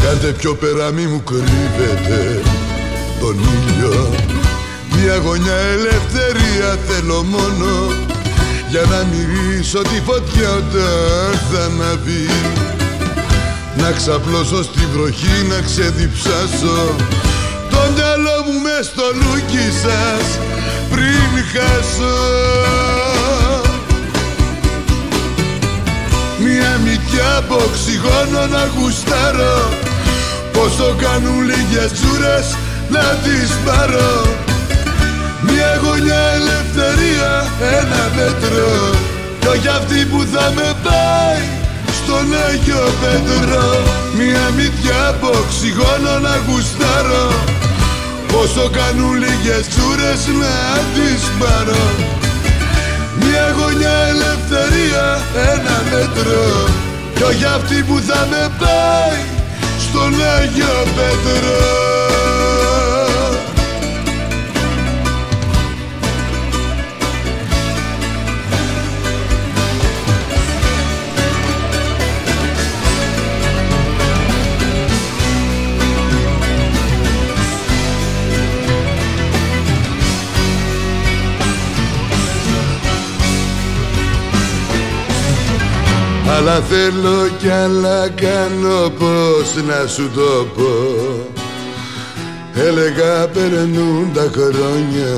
[0.01, 2.41] Κάντε πιο πέρα μη μου κρύβετε
[3.19, 4.09] τον ήλιο.
[4.95, 7.93] Μια γωνιά ελευθερία θέλω μόνο
[8.69, 12.29] Για να μυρίσω τη φωτιά όταν θα αναβεί
[13.77, 16.95] Να ξαπλώσω στη βροχή να ξεδιψάσω
[17.71, 20.39] Το μυαλό μου μες στο λούκι σας
[20.89, 22.94] πριν χάσω
[26.47, 29.57] Μια μυτιά από οξυγόνο να γουστάρω.
[30.53, 32.47] Πως το κάνουν λίγες τσούρες
[32.89, 34.11] να τις πάρω.
[35.47, 37.31] Μια γωνιά ελευθερία,
[37.79, 38.69] ένα μέτρο.
[39.39, 41.43] Κι όχι αυτή που θα με πάει
[41.97, 43.65] στον Άγιο Πέτρο.
[44.19, 47.27] Μια μυτιά από οξυγόνο να γουστάρω.
[48.31, 50.55] Πόσο κάνουν λίγες τσούρες να
[50.93, 52.14] τις πάρω
[53.19, 55.05] Μια γωνιά ελευθερία,
[55.53, 56.43] ένα μέτρο.
[57.15, 59.21] Κι όχι αυτή που θα με πάει
[59.79, 61.84] στον Άγιο Πέτρο
[86.47, 90.73] Αλλά θέλω κι άλλα κάνω πως να σου το πω.
[92.53, 95.13] Έλεγα περνούν τα χρόνια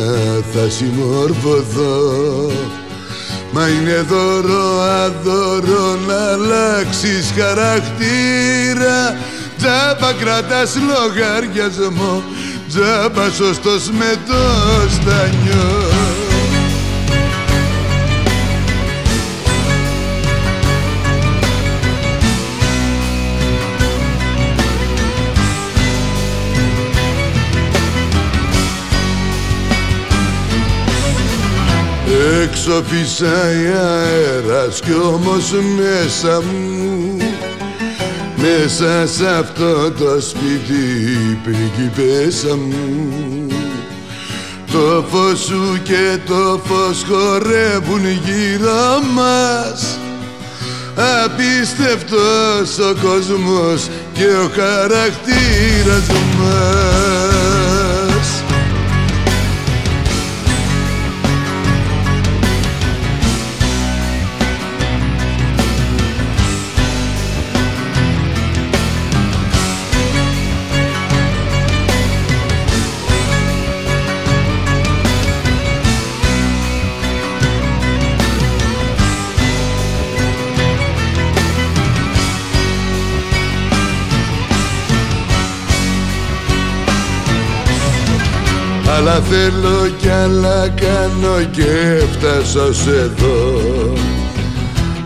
[0.53, 2.51] θα συμμορφωθώ.
[3.51, 9.17] Μα είναι δώρο αδώρο να αλλάξεις χαρακτήρα.
[9.57, 12.23] Τζάμπα κρατάς λογαριασμό
[12.67, 14.41] Τζάμπα σωστός με το
[14.89, 16.06] στανιό
[32.49, 37.17] Έξω φυσάει αέρας κι όμως μέσα μου.
[38.35, 43.47] Με μέσα σε αυτό το σπίτι πριγκιπέσα μου.
[44.71, 49.99] Το φως σου και το φως χορεύουν γύρω μας.
[51.23, 56.07] Απίστευτος ο κόσμος και ο χαρακτήρας
[56.39, 57.26] μας
[89.07, 93.93] Άλλα θέλω κι άλλα κάνω και φτάσω σε εδώ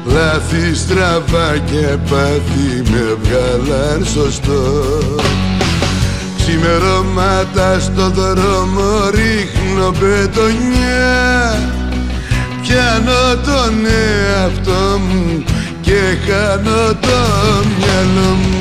[0.05, 4.63] Λάθη στραβά και πάθη με βγάλαν σωστό
[6.37, 11.59] Ξημερώματα στο δρόμο ρίχνω πετονιά
[12.61, 15.43] Πιάνω τον εαυτό μου
[15.81, 17.17] και χάνω το
[17.77, 18.60] μυαλό μου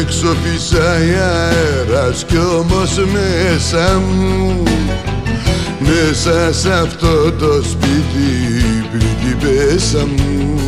[0.00, 4.62] Έξω φυσάει αέρας κι όμως μέσα μου
[5.78, 8.66] Μέσα σε αυτό το σπίτι
[9.40, 10.60] πέσα μου.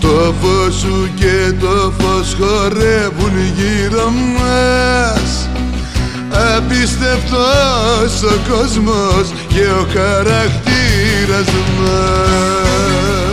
[0.00, 5.48] Το φως σου και το φως χορεύουν γύρω μας.
[6.56, 13.23] Απίστευτος ο κόσμος και ο χαρακτήρας μας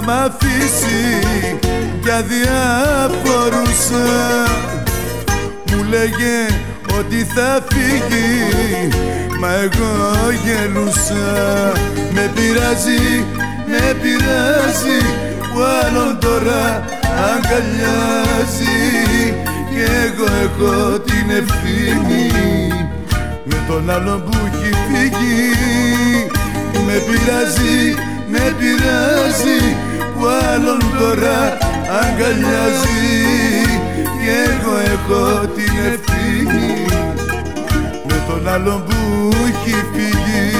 [0.00, 1.18] θα μ' αφήσει
[2.02, 4.08] κι αδιαφορούσα
[5.70, 6.38] Μου λέγε
[6.98, 8.38] ότι θα φύγει
[9.40, 9.92] μα εγώ
[10.44, 11.28] γελούσα.
[12.14, 13.24] Με πειράζει,
[13.66, 15.00] με πειράζει
[15.52, 16.84] που άλλον τώρα
[17.32, 18.78] αγκαλιάζει.
[19.70, 22.26] Και εγώ έχω την ευθύνη
[23.44, 25.48] με τον άλλον που έχει φύγει.
[26.86, 27.94] Με πειράζει
[28.32, 29.76] με πειράζει
[30.20, 31.58] που άλλον τώρα
[32.00, 33.10] αγκαλιάζει.
[34.20, 36.84] Και εγώ έχω την ευθύνη
[38.06, 40.59] με τον άλλον που έχει φύγει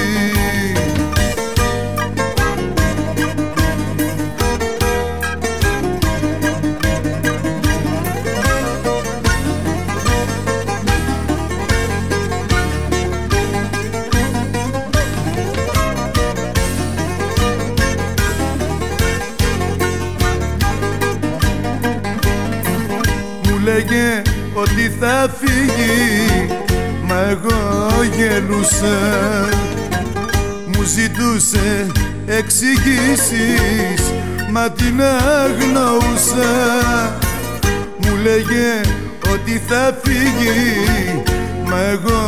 [24.53, 26.47] ότι θα φύγει
[27.03, 28.97] Μα εγώ γελούσα.
[30.67, 31.87] Μου ζητούσε
[32.25, 34.11] εξηγήσεις
[34.51, 36.51] Μα την αγνοούσα.
[37.97, 38.81] Μου λέγε
[39.33, 41.23] ότι θα φύγει
[41.65, 42.21] Μα εγώ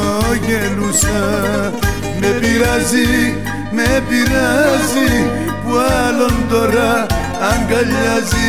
[0.48, 1.72] γελούσα.
[2.20, 3.36] Με πειράζει,
[3.72, 5.30] με πειράζει
[5.64, 5.72] Που
[6.08, 7.06] άλλον τώρα
[7.52, 8.44] αγκαλιάζει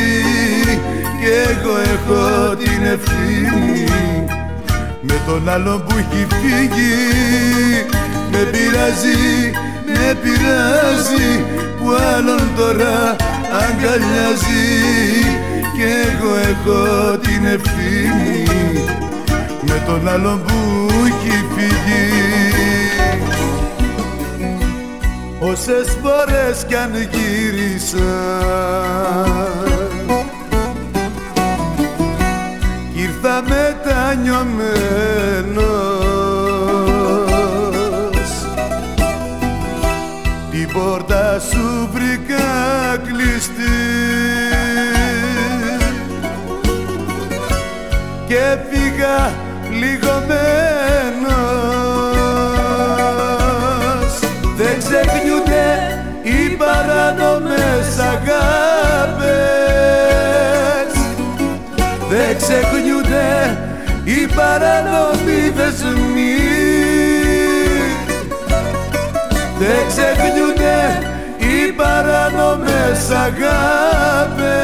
[1.25, 3.85] και εγώ έχω την ευθύνη
[5.01, 7.05] με τον άλλον που έχει φύγει
[8.31, 9.51] με πειράζει,
[9.87, 11.45] με πειράζει
[11.79, 13.17] που άλλον τώρα
[13.63, 14.67] αγκαλιάζει.
[15.77, 18.45] Και εγώ έχω την ευθύνη
[19.61, 22.09] με τον άλλον που έχει φύγει.
[25.39, 28.13] Όσες φορές κι αν γύρισα
[33.25, 34.65] τα μετανιωμένος.
[40.51, 42.47] Την πόρτα σου βρήκα
[42.97, 43.79] κλειστή.
[48.27, 49.33] Και πήγα
[49.69, 50.35] πληγωμένος
[54.57, 55.67] Δεν ξεχνιούνται
[56.23, 58.74] η παρανομές αγάπη
[64.37, 66.35] παράνομοι δεσμοί
[69.59, 70.79] δεν ξεχνιούνται
[71.39, 74.55] οι παράνομες αγάπες.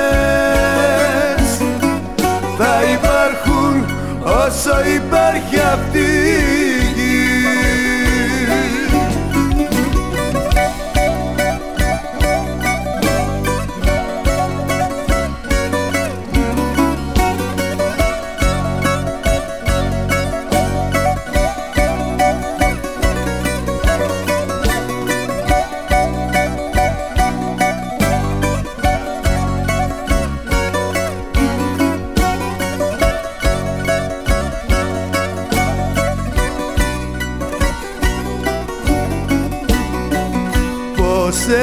[2.59, 3.85] Θα υπάρχουν
[4.23, 6.80] όσο υπάρχει αυτή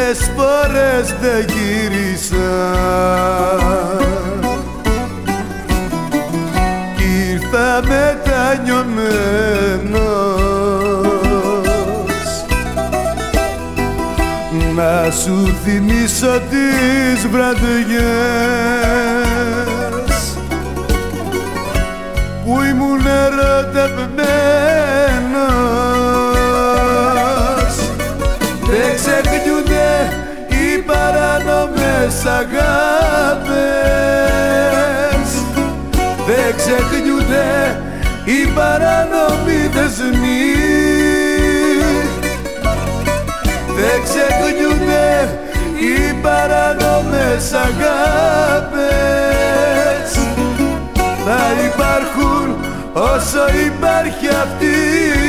[0.08, 2.56] Πόσες φορές δεν γύρισα.
[6.96, 8.86] Κι ήρθα μετανιωμένος.
[14.76, 19.27] Να σου θυμίσω τις βραδιές
[32.38, 34.10] αγάπες.
[36.28, 37.82] Δεν ξεχνιούνται
[38.26, 40.46] οι παράνομοι δεσμοί.
[43.78, 45.40] Δεν ξεχνιούνται
[45.80, 48.88] οι παράνομες αγάπες.
[51.26, 52.48] Θα υπάρχουν
[52.94, 55.27] όσο υπάρχει αυτή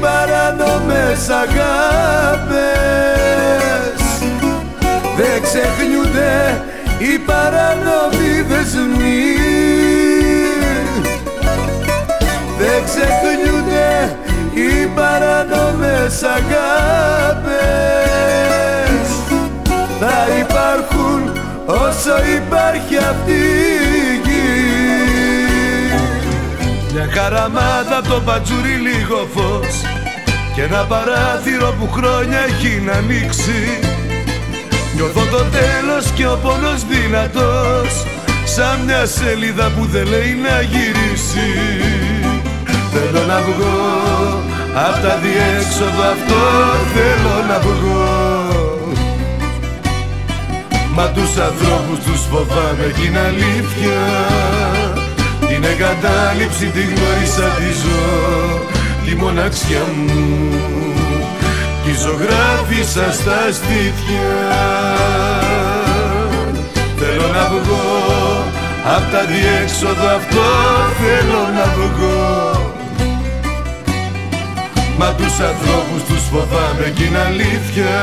[0.00, 2.68] παράνομες αγάπες.
[5.16, 6.62] Δεν ξεχνιούνται
[6.98, 9.36] οι παράνομοι δεσμοί.
[12.58, 14.16] Δεν ξεχνιούνται
[14.54, 17.58] οι παράνομες αγάπες.
[20.00, 21.20] Θα υπάρχουν
[21.66, 23.46] όσο υπάρχει αυτή.
[23.94, 23.97] η
[26.92, 29.74] μια καραμάτα το πατζούρι λίγο φως.
[30.54, 33.78] Και ένα παράθυρο που χρόνια έχει να ανοίξει.
[34.94, 37.90] Νιώθω το τέλος και ο πόνος δυνατός.
[38.44, 41.50] Σαν μια σελίδα που δεν λέει να γυρίσει.
[42.92, 43.76] Θέλω να βγω
[44.86, 46.42] απ' τα διέξοδο αυτό.
[46.94, 48.36] Θέλω να βγω.
[50.94, 53.98] Μα τους ανθρώπους τους φοβάμαι κι είναι αλήθεια
[55.60, 58.06] την εγκατάλειψη τη γνώρισα τη ζω.
[59.04, 60.52] Τη μοναξιά μου.
[61.84, 64.36] Τη ζωγράφισα στα στήθια
[66.98, 67.86] Θέλω να βγω
[68.96, 70.46] Απ' τα διέξοδο αυτό
[71.00, 72.72] θέλω να βγω.
[74.98, 77.96] Μα τους ανθρώπους τους φοβάμαι κι είναι αλήθεια.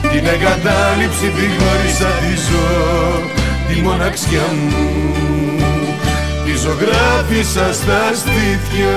[0.00, 2.68] Την εγκατάλειψη τη γνώρισα τη ζω.
[3.68, 5.47] Τη μοναξιά μου
[6.62, 8.96] ζωγράφισα στα στήθια.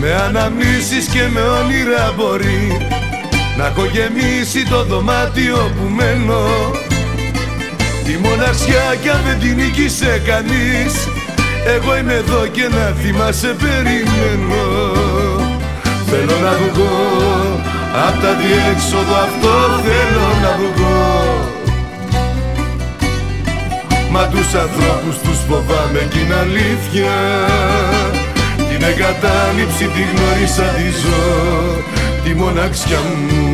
[0.00, 2.88] Με αναμνήσεις και με όνειρα μπορεί
[3.56, 6.44] να έχω γεμίσει το δωμάτιο που μένω
[8.04, 10.94] Τη μοναξιά κι αν δεν την νίκησε κανείς
[11.76, 14.64] Εγώ είμαι εδώ και να θυμάσαι περιμένω.
[16.10, 19.54] Θέλω να βγω Απ' τα διέξοδο αυτό
[19.84, 21.50] θέλω να βγω.
[24.10, 27.14] Μα τους ανθρώπους τους φοβάμαι κι είναι αλήθεια.
[28.56, 31.22] Την εγκατάλειψη τη γνώρισα τη ζω.
[32.24, 33.51] Τη μοναξιά μου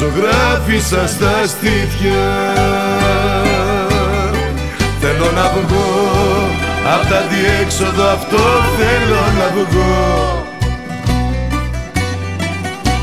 [0.00, 2.24] ζωγράφισα στα στήθια.
[5.00, 5.88] Θέλω να βγω
[6.94, 8.42] απ' τα διέξοδο αυτό
[8.78, 10.46] θέλω να βγω.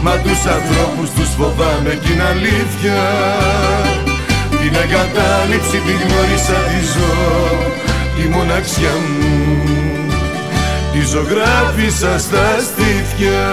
[0.01, 3.01] Μα τους ανθρώπους τους φοβάμαι κι είναι αλήθεια.
[4.49, 7.15] Την εγκατάλειψη τη γνώρισα τη ζω.
[8.15, 9.57] Τη μοναξιά μου.
[10.93, 13.45] Τη ζωγράφισα στα στήθια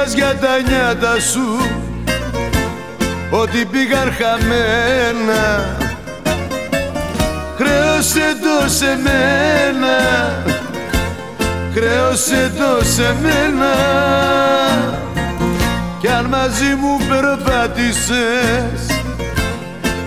[0.00, 1.60] Μου μιλάς για τα νιάτα σου
[3.30, 5.64] ότι πήγαν χαμένα.
[7.56, 9.96] Χρέωσε το σε μένα
[11.74, 13.74] Χρέωσε το σε μένα.
[16.00, 18.86] Κι αν μαζί μου περπάτησες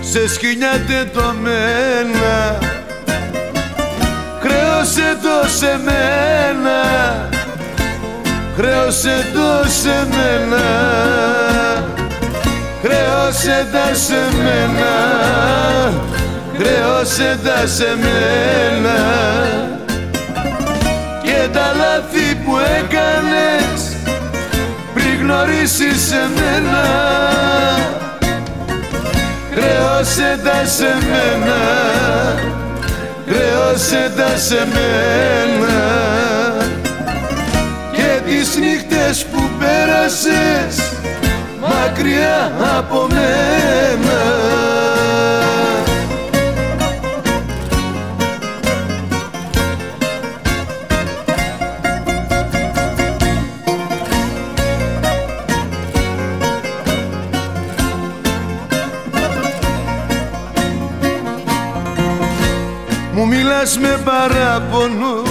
[0.00, 2.58] Σε σκηνιά τετωμένα
[4.40, 7.33] Χρέωσε το σε μένα
[8.56, 10.64] Χρέωσε το σε μένα.
[12.82, 14.92] Χρέωσε τα σε μένα.
[16.58, 18.98] Χρέωσε τα σε μένα.
[21.22, 23.96] Και τα λάθη που έκανες
[24.94, 26.84] Πριν γνωρίσεις εμένα.
[29.52, 31.58] Χρέωσε τα σε μένα.
[33.26, 36.23] Χρέωσε τα σε μένα
[40.04, 40.92] πέρασες
[41.60, 44.22] μακριά από μένα.
[63.12, 65.22] Μου μιλάς με παράπονο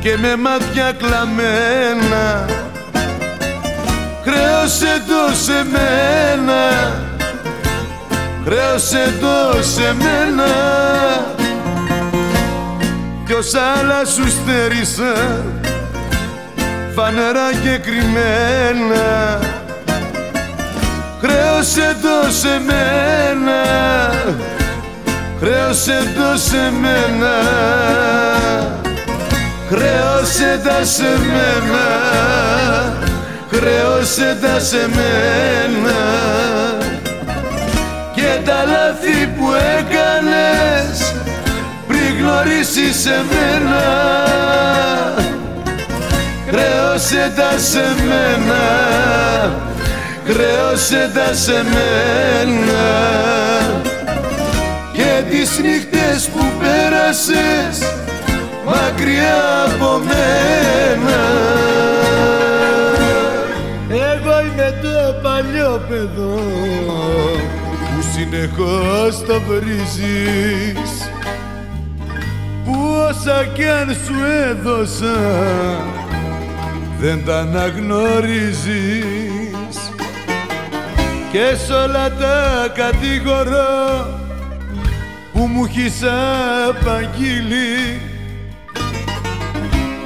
[0.00, 2.62] και με μάτια κλαμμένα
[4.24, 6.92] Χρέωσε το σε μένα.
[8.44, 10.52] Χρέωσε το σε μένα.
[13.24, 15.42] Ποιος άλλα σου στέρισα
[16.94, 19.38] Φανερά και κρυμμένα.
[21.20, 23.62] Χρέωσε το σε μένα.
[25.40, 27.34] Χρέωσε το σε μένα.
[29.68, 33.03] Χρέωσε τα σε μένα
[33.54, 36.00] χρέωσε τα σε μένα
[38.14, 39.46] και τα λάθη που
[39.78, 41.14] έκανες
[41.86, 43.82] πριν γνωρίσεις εμένα.
[46.48, 49.72] Χρέωσε τα σε μένα
[50.26, 52.84] χρέωσε τα σε μένα.
[54.92, 57.92] Και τις νύχτες που πέρασες
[58.64, 61.22] μακριά από μένα
[65.88, 66.40] παιδό
[67.78, 70.92] που συνεχώς τα βρίζεις.
[72.64, 72.74] Που
[73.08, 74.14] όσα κι αν σου
[74.48, 75.18] έδωσα
[77.00, 79.76] δεν τα αναγνωρίζεις.
[81.32, 84.06] Και σ' όλα τα κατηγορώ
[85.32, 86.02] που μου έχεις
[86.68, 88.00] απαγγείλει.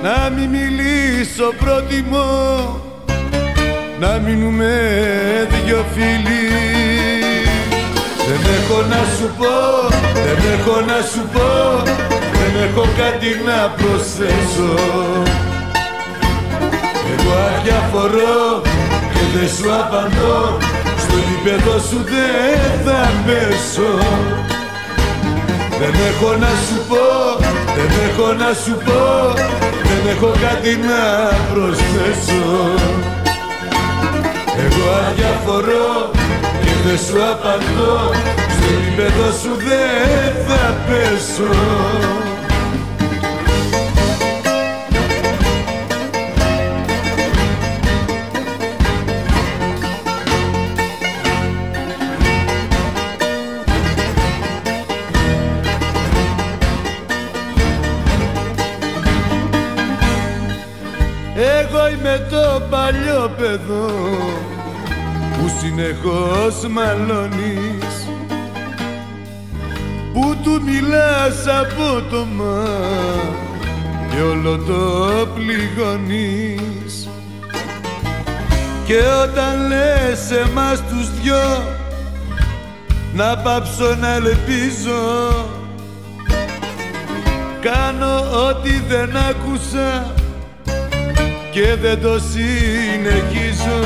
[0.02, 2.86] Να μη μιλήσω πρότιμο
[4.00, 4.72] να μείνουμε
[5.64, 6.46] δυο φίλοι.
[8.26, 9.56] Δεν έχω να σου πω,
[10.14, 11.82] δεν έχω να σου πω
[12.38, 14.74] Δεν έχω κάτι να προσθέσω.
[17.12, 18.62] Εγώ αδιαφορώ
[19.12, 20.56] και δεν σου απαντώ.
[21.02, 23.92] Στο γήπεδο σου δεν θα πέσω.
[25.80, 27.06] Δεν έχω να σου πω,
[27.76, 29.32] δεν έχω να σου πω
[29.88, 31.02] Δεν έχω κάτι να
[31.52, 33.17] προσθέσω
[34.64, 36.10] εγώ αδιαφορώ
[36.62, 37.96] και δεν σου απαντώ.
[38.54, 41.50] Στο επίπεδο σου δεν θα πέσω
[62.88, 63.86] παλιό παιδό
[65.38, 68.08] που συνεχώς μαλώνεις.
[70.12, 72.66] Που του μιλάς απότομα
[74.10, 77.08] και όλο το πληγώνεις.
[78.84, 81.62] Και όταν λες εμάς τους δυο
[83.14, 85.30] να πάψω να ελπίζω
[87.60, 90.16] κάνω ό,τι δεν άκουσα
[91.58, 93.80] και δεν το συνεχίζω.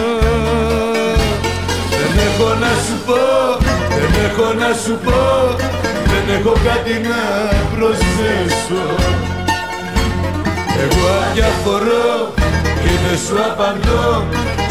[1.99, 3.25] Δεν έχω να σου πω,
[3.97, 5.23] δεν έχω να σου πω
[6.11, 7.21] Δεν έχω κάτι να
[7.75, 8.85] προσθέσω.
[10.85, 12.33] Εγώ αδιαφορώ
[12.83, 14.07] και δεν σου απαντώ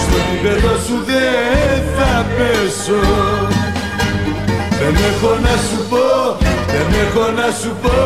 [0.04, 3.04] Στο επίπεδο σου δεν θα πέσω.
[4.80, 6.08] Δεν έχω να σου πω,
[6.74, 8.00] δεν έχω να σου πω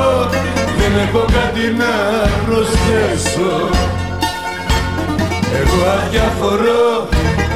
[0.77, 1.93] Δεν έχω κάτι να
[2.45, 4.03] προσθέσω
[5.61, 7.07] εγώ αδιαφορώ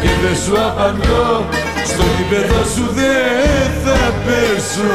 [0.02, 1.46] και δεν σου απαντώ.
[1.90, 4.92] Στο επίπεδο σου δεν θα πέσω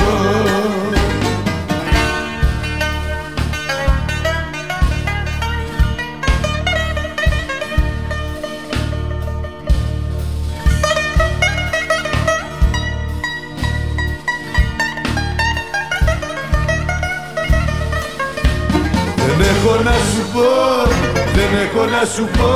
[22.04, 22.54] να σου πω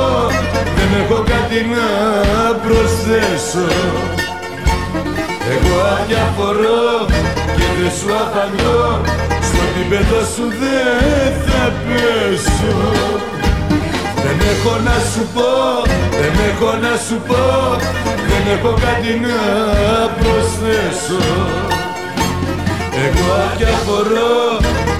[0.77, 1.87] Δεν έχω κάτι να
[2.65, 3.67] προσθέσω.
[5.53, 7.05] Εγώ αδιαφορώ
[7.57, 8.81] και δεν σου απαντώ
[9.47, 12.77] Στο επίπεδο σου δεν θα πέσω.
[14.23, 15.51] Δεν έχω να σου πω,
[16.19, 17.45] δεν έχω να σου πω
[18.29, 19.39] Δεν έχω κάτι να
[20.19, 21.23] προσθέσω.
[23.05, 24.37] Εγώ αδιαφορώ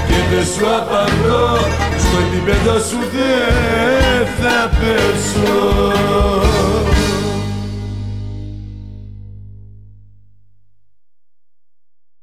[0.07, 5.89] και δεν σου απαντώ στο επίπεδο σου δεν θα πέσω.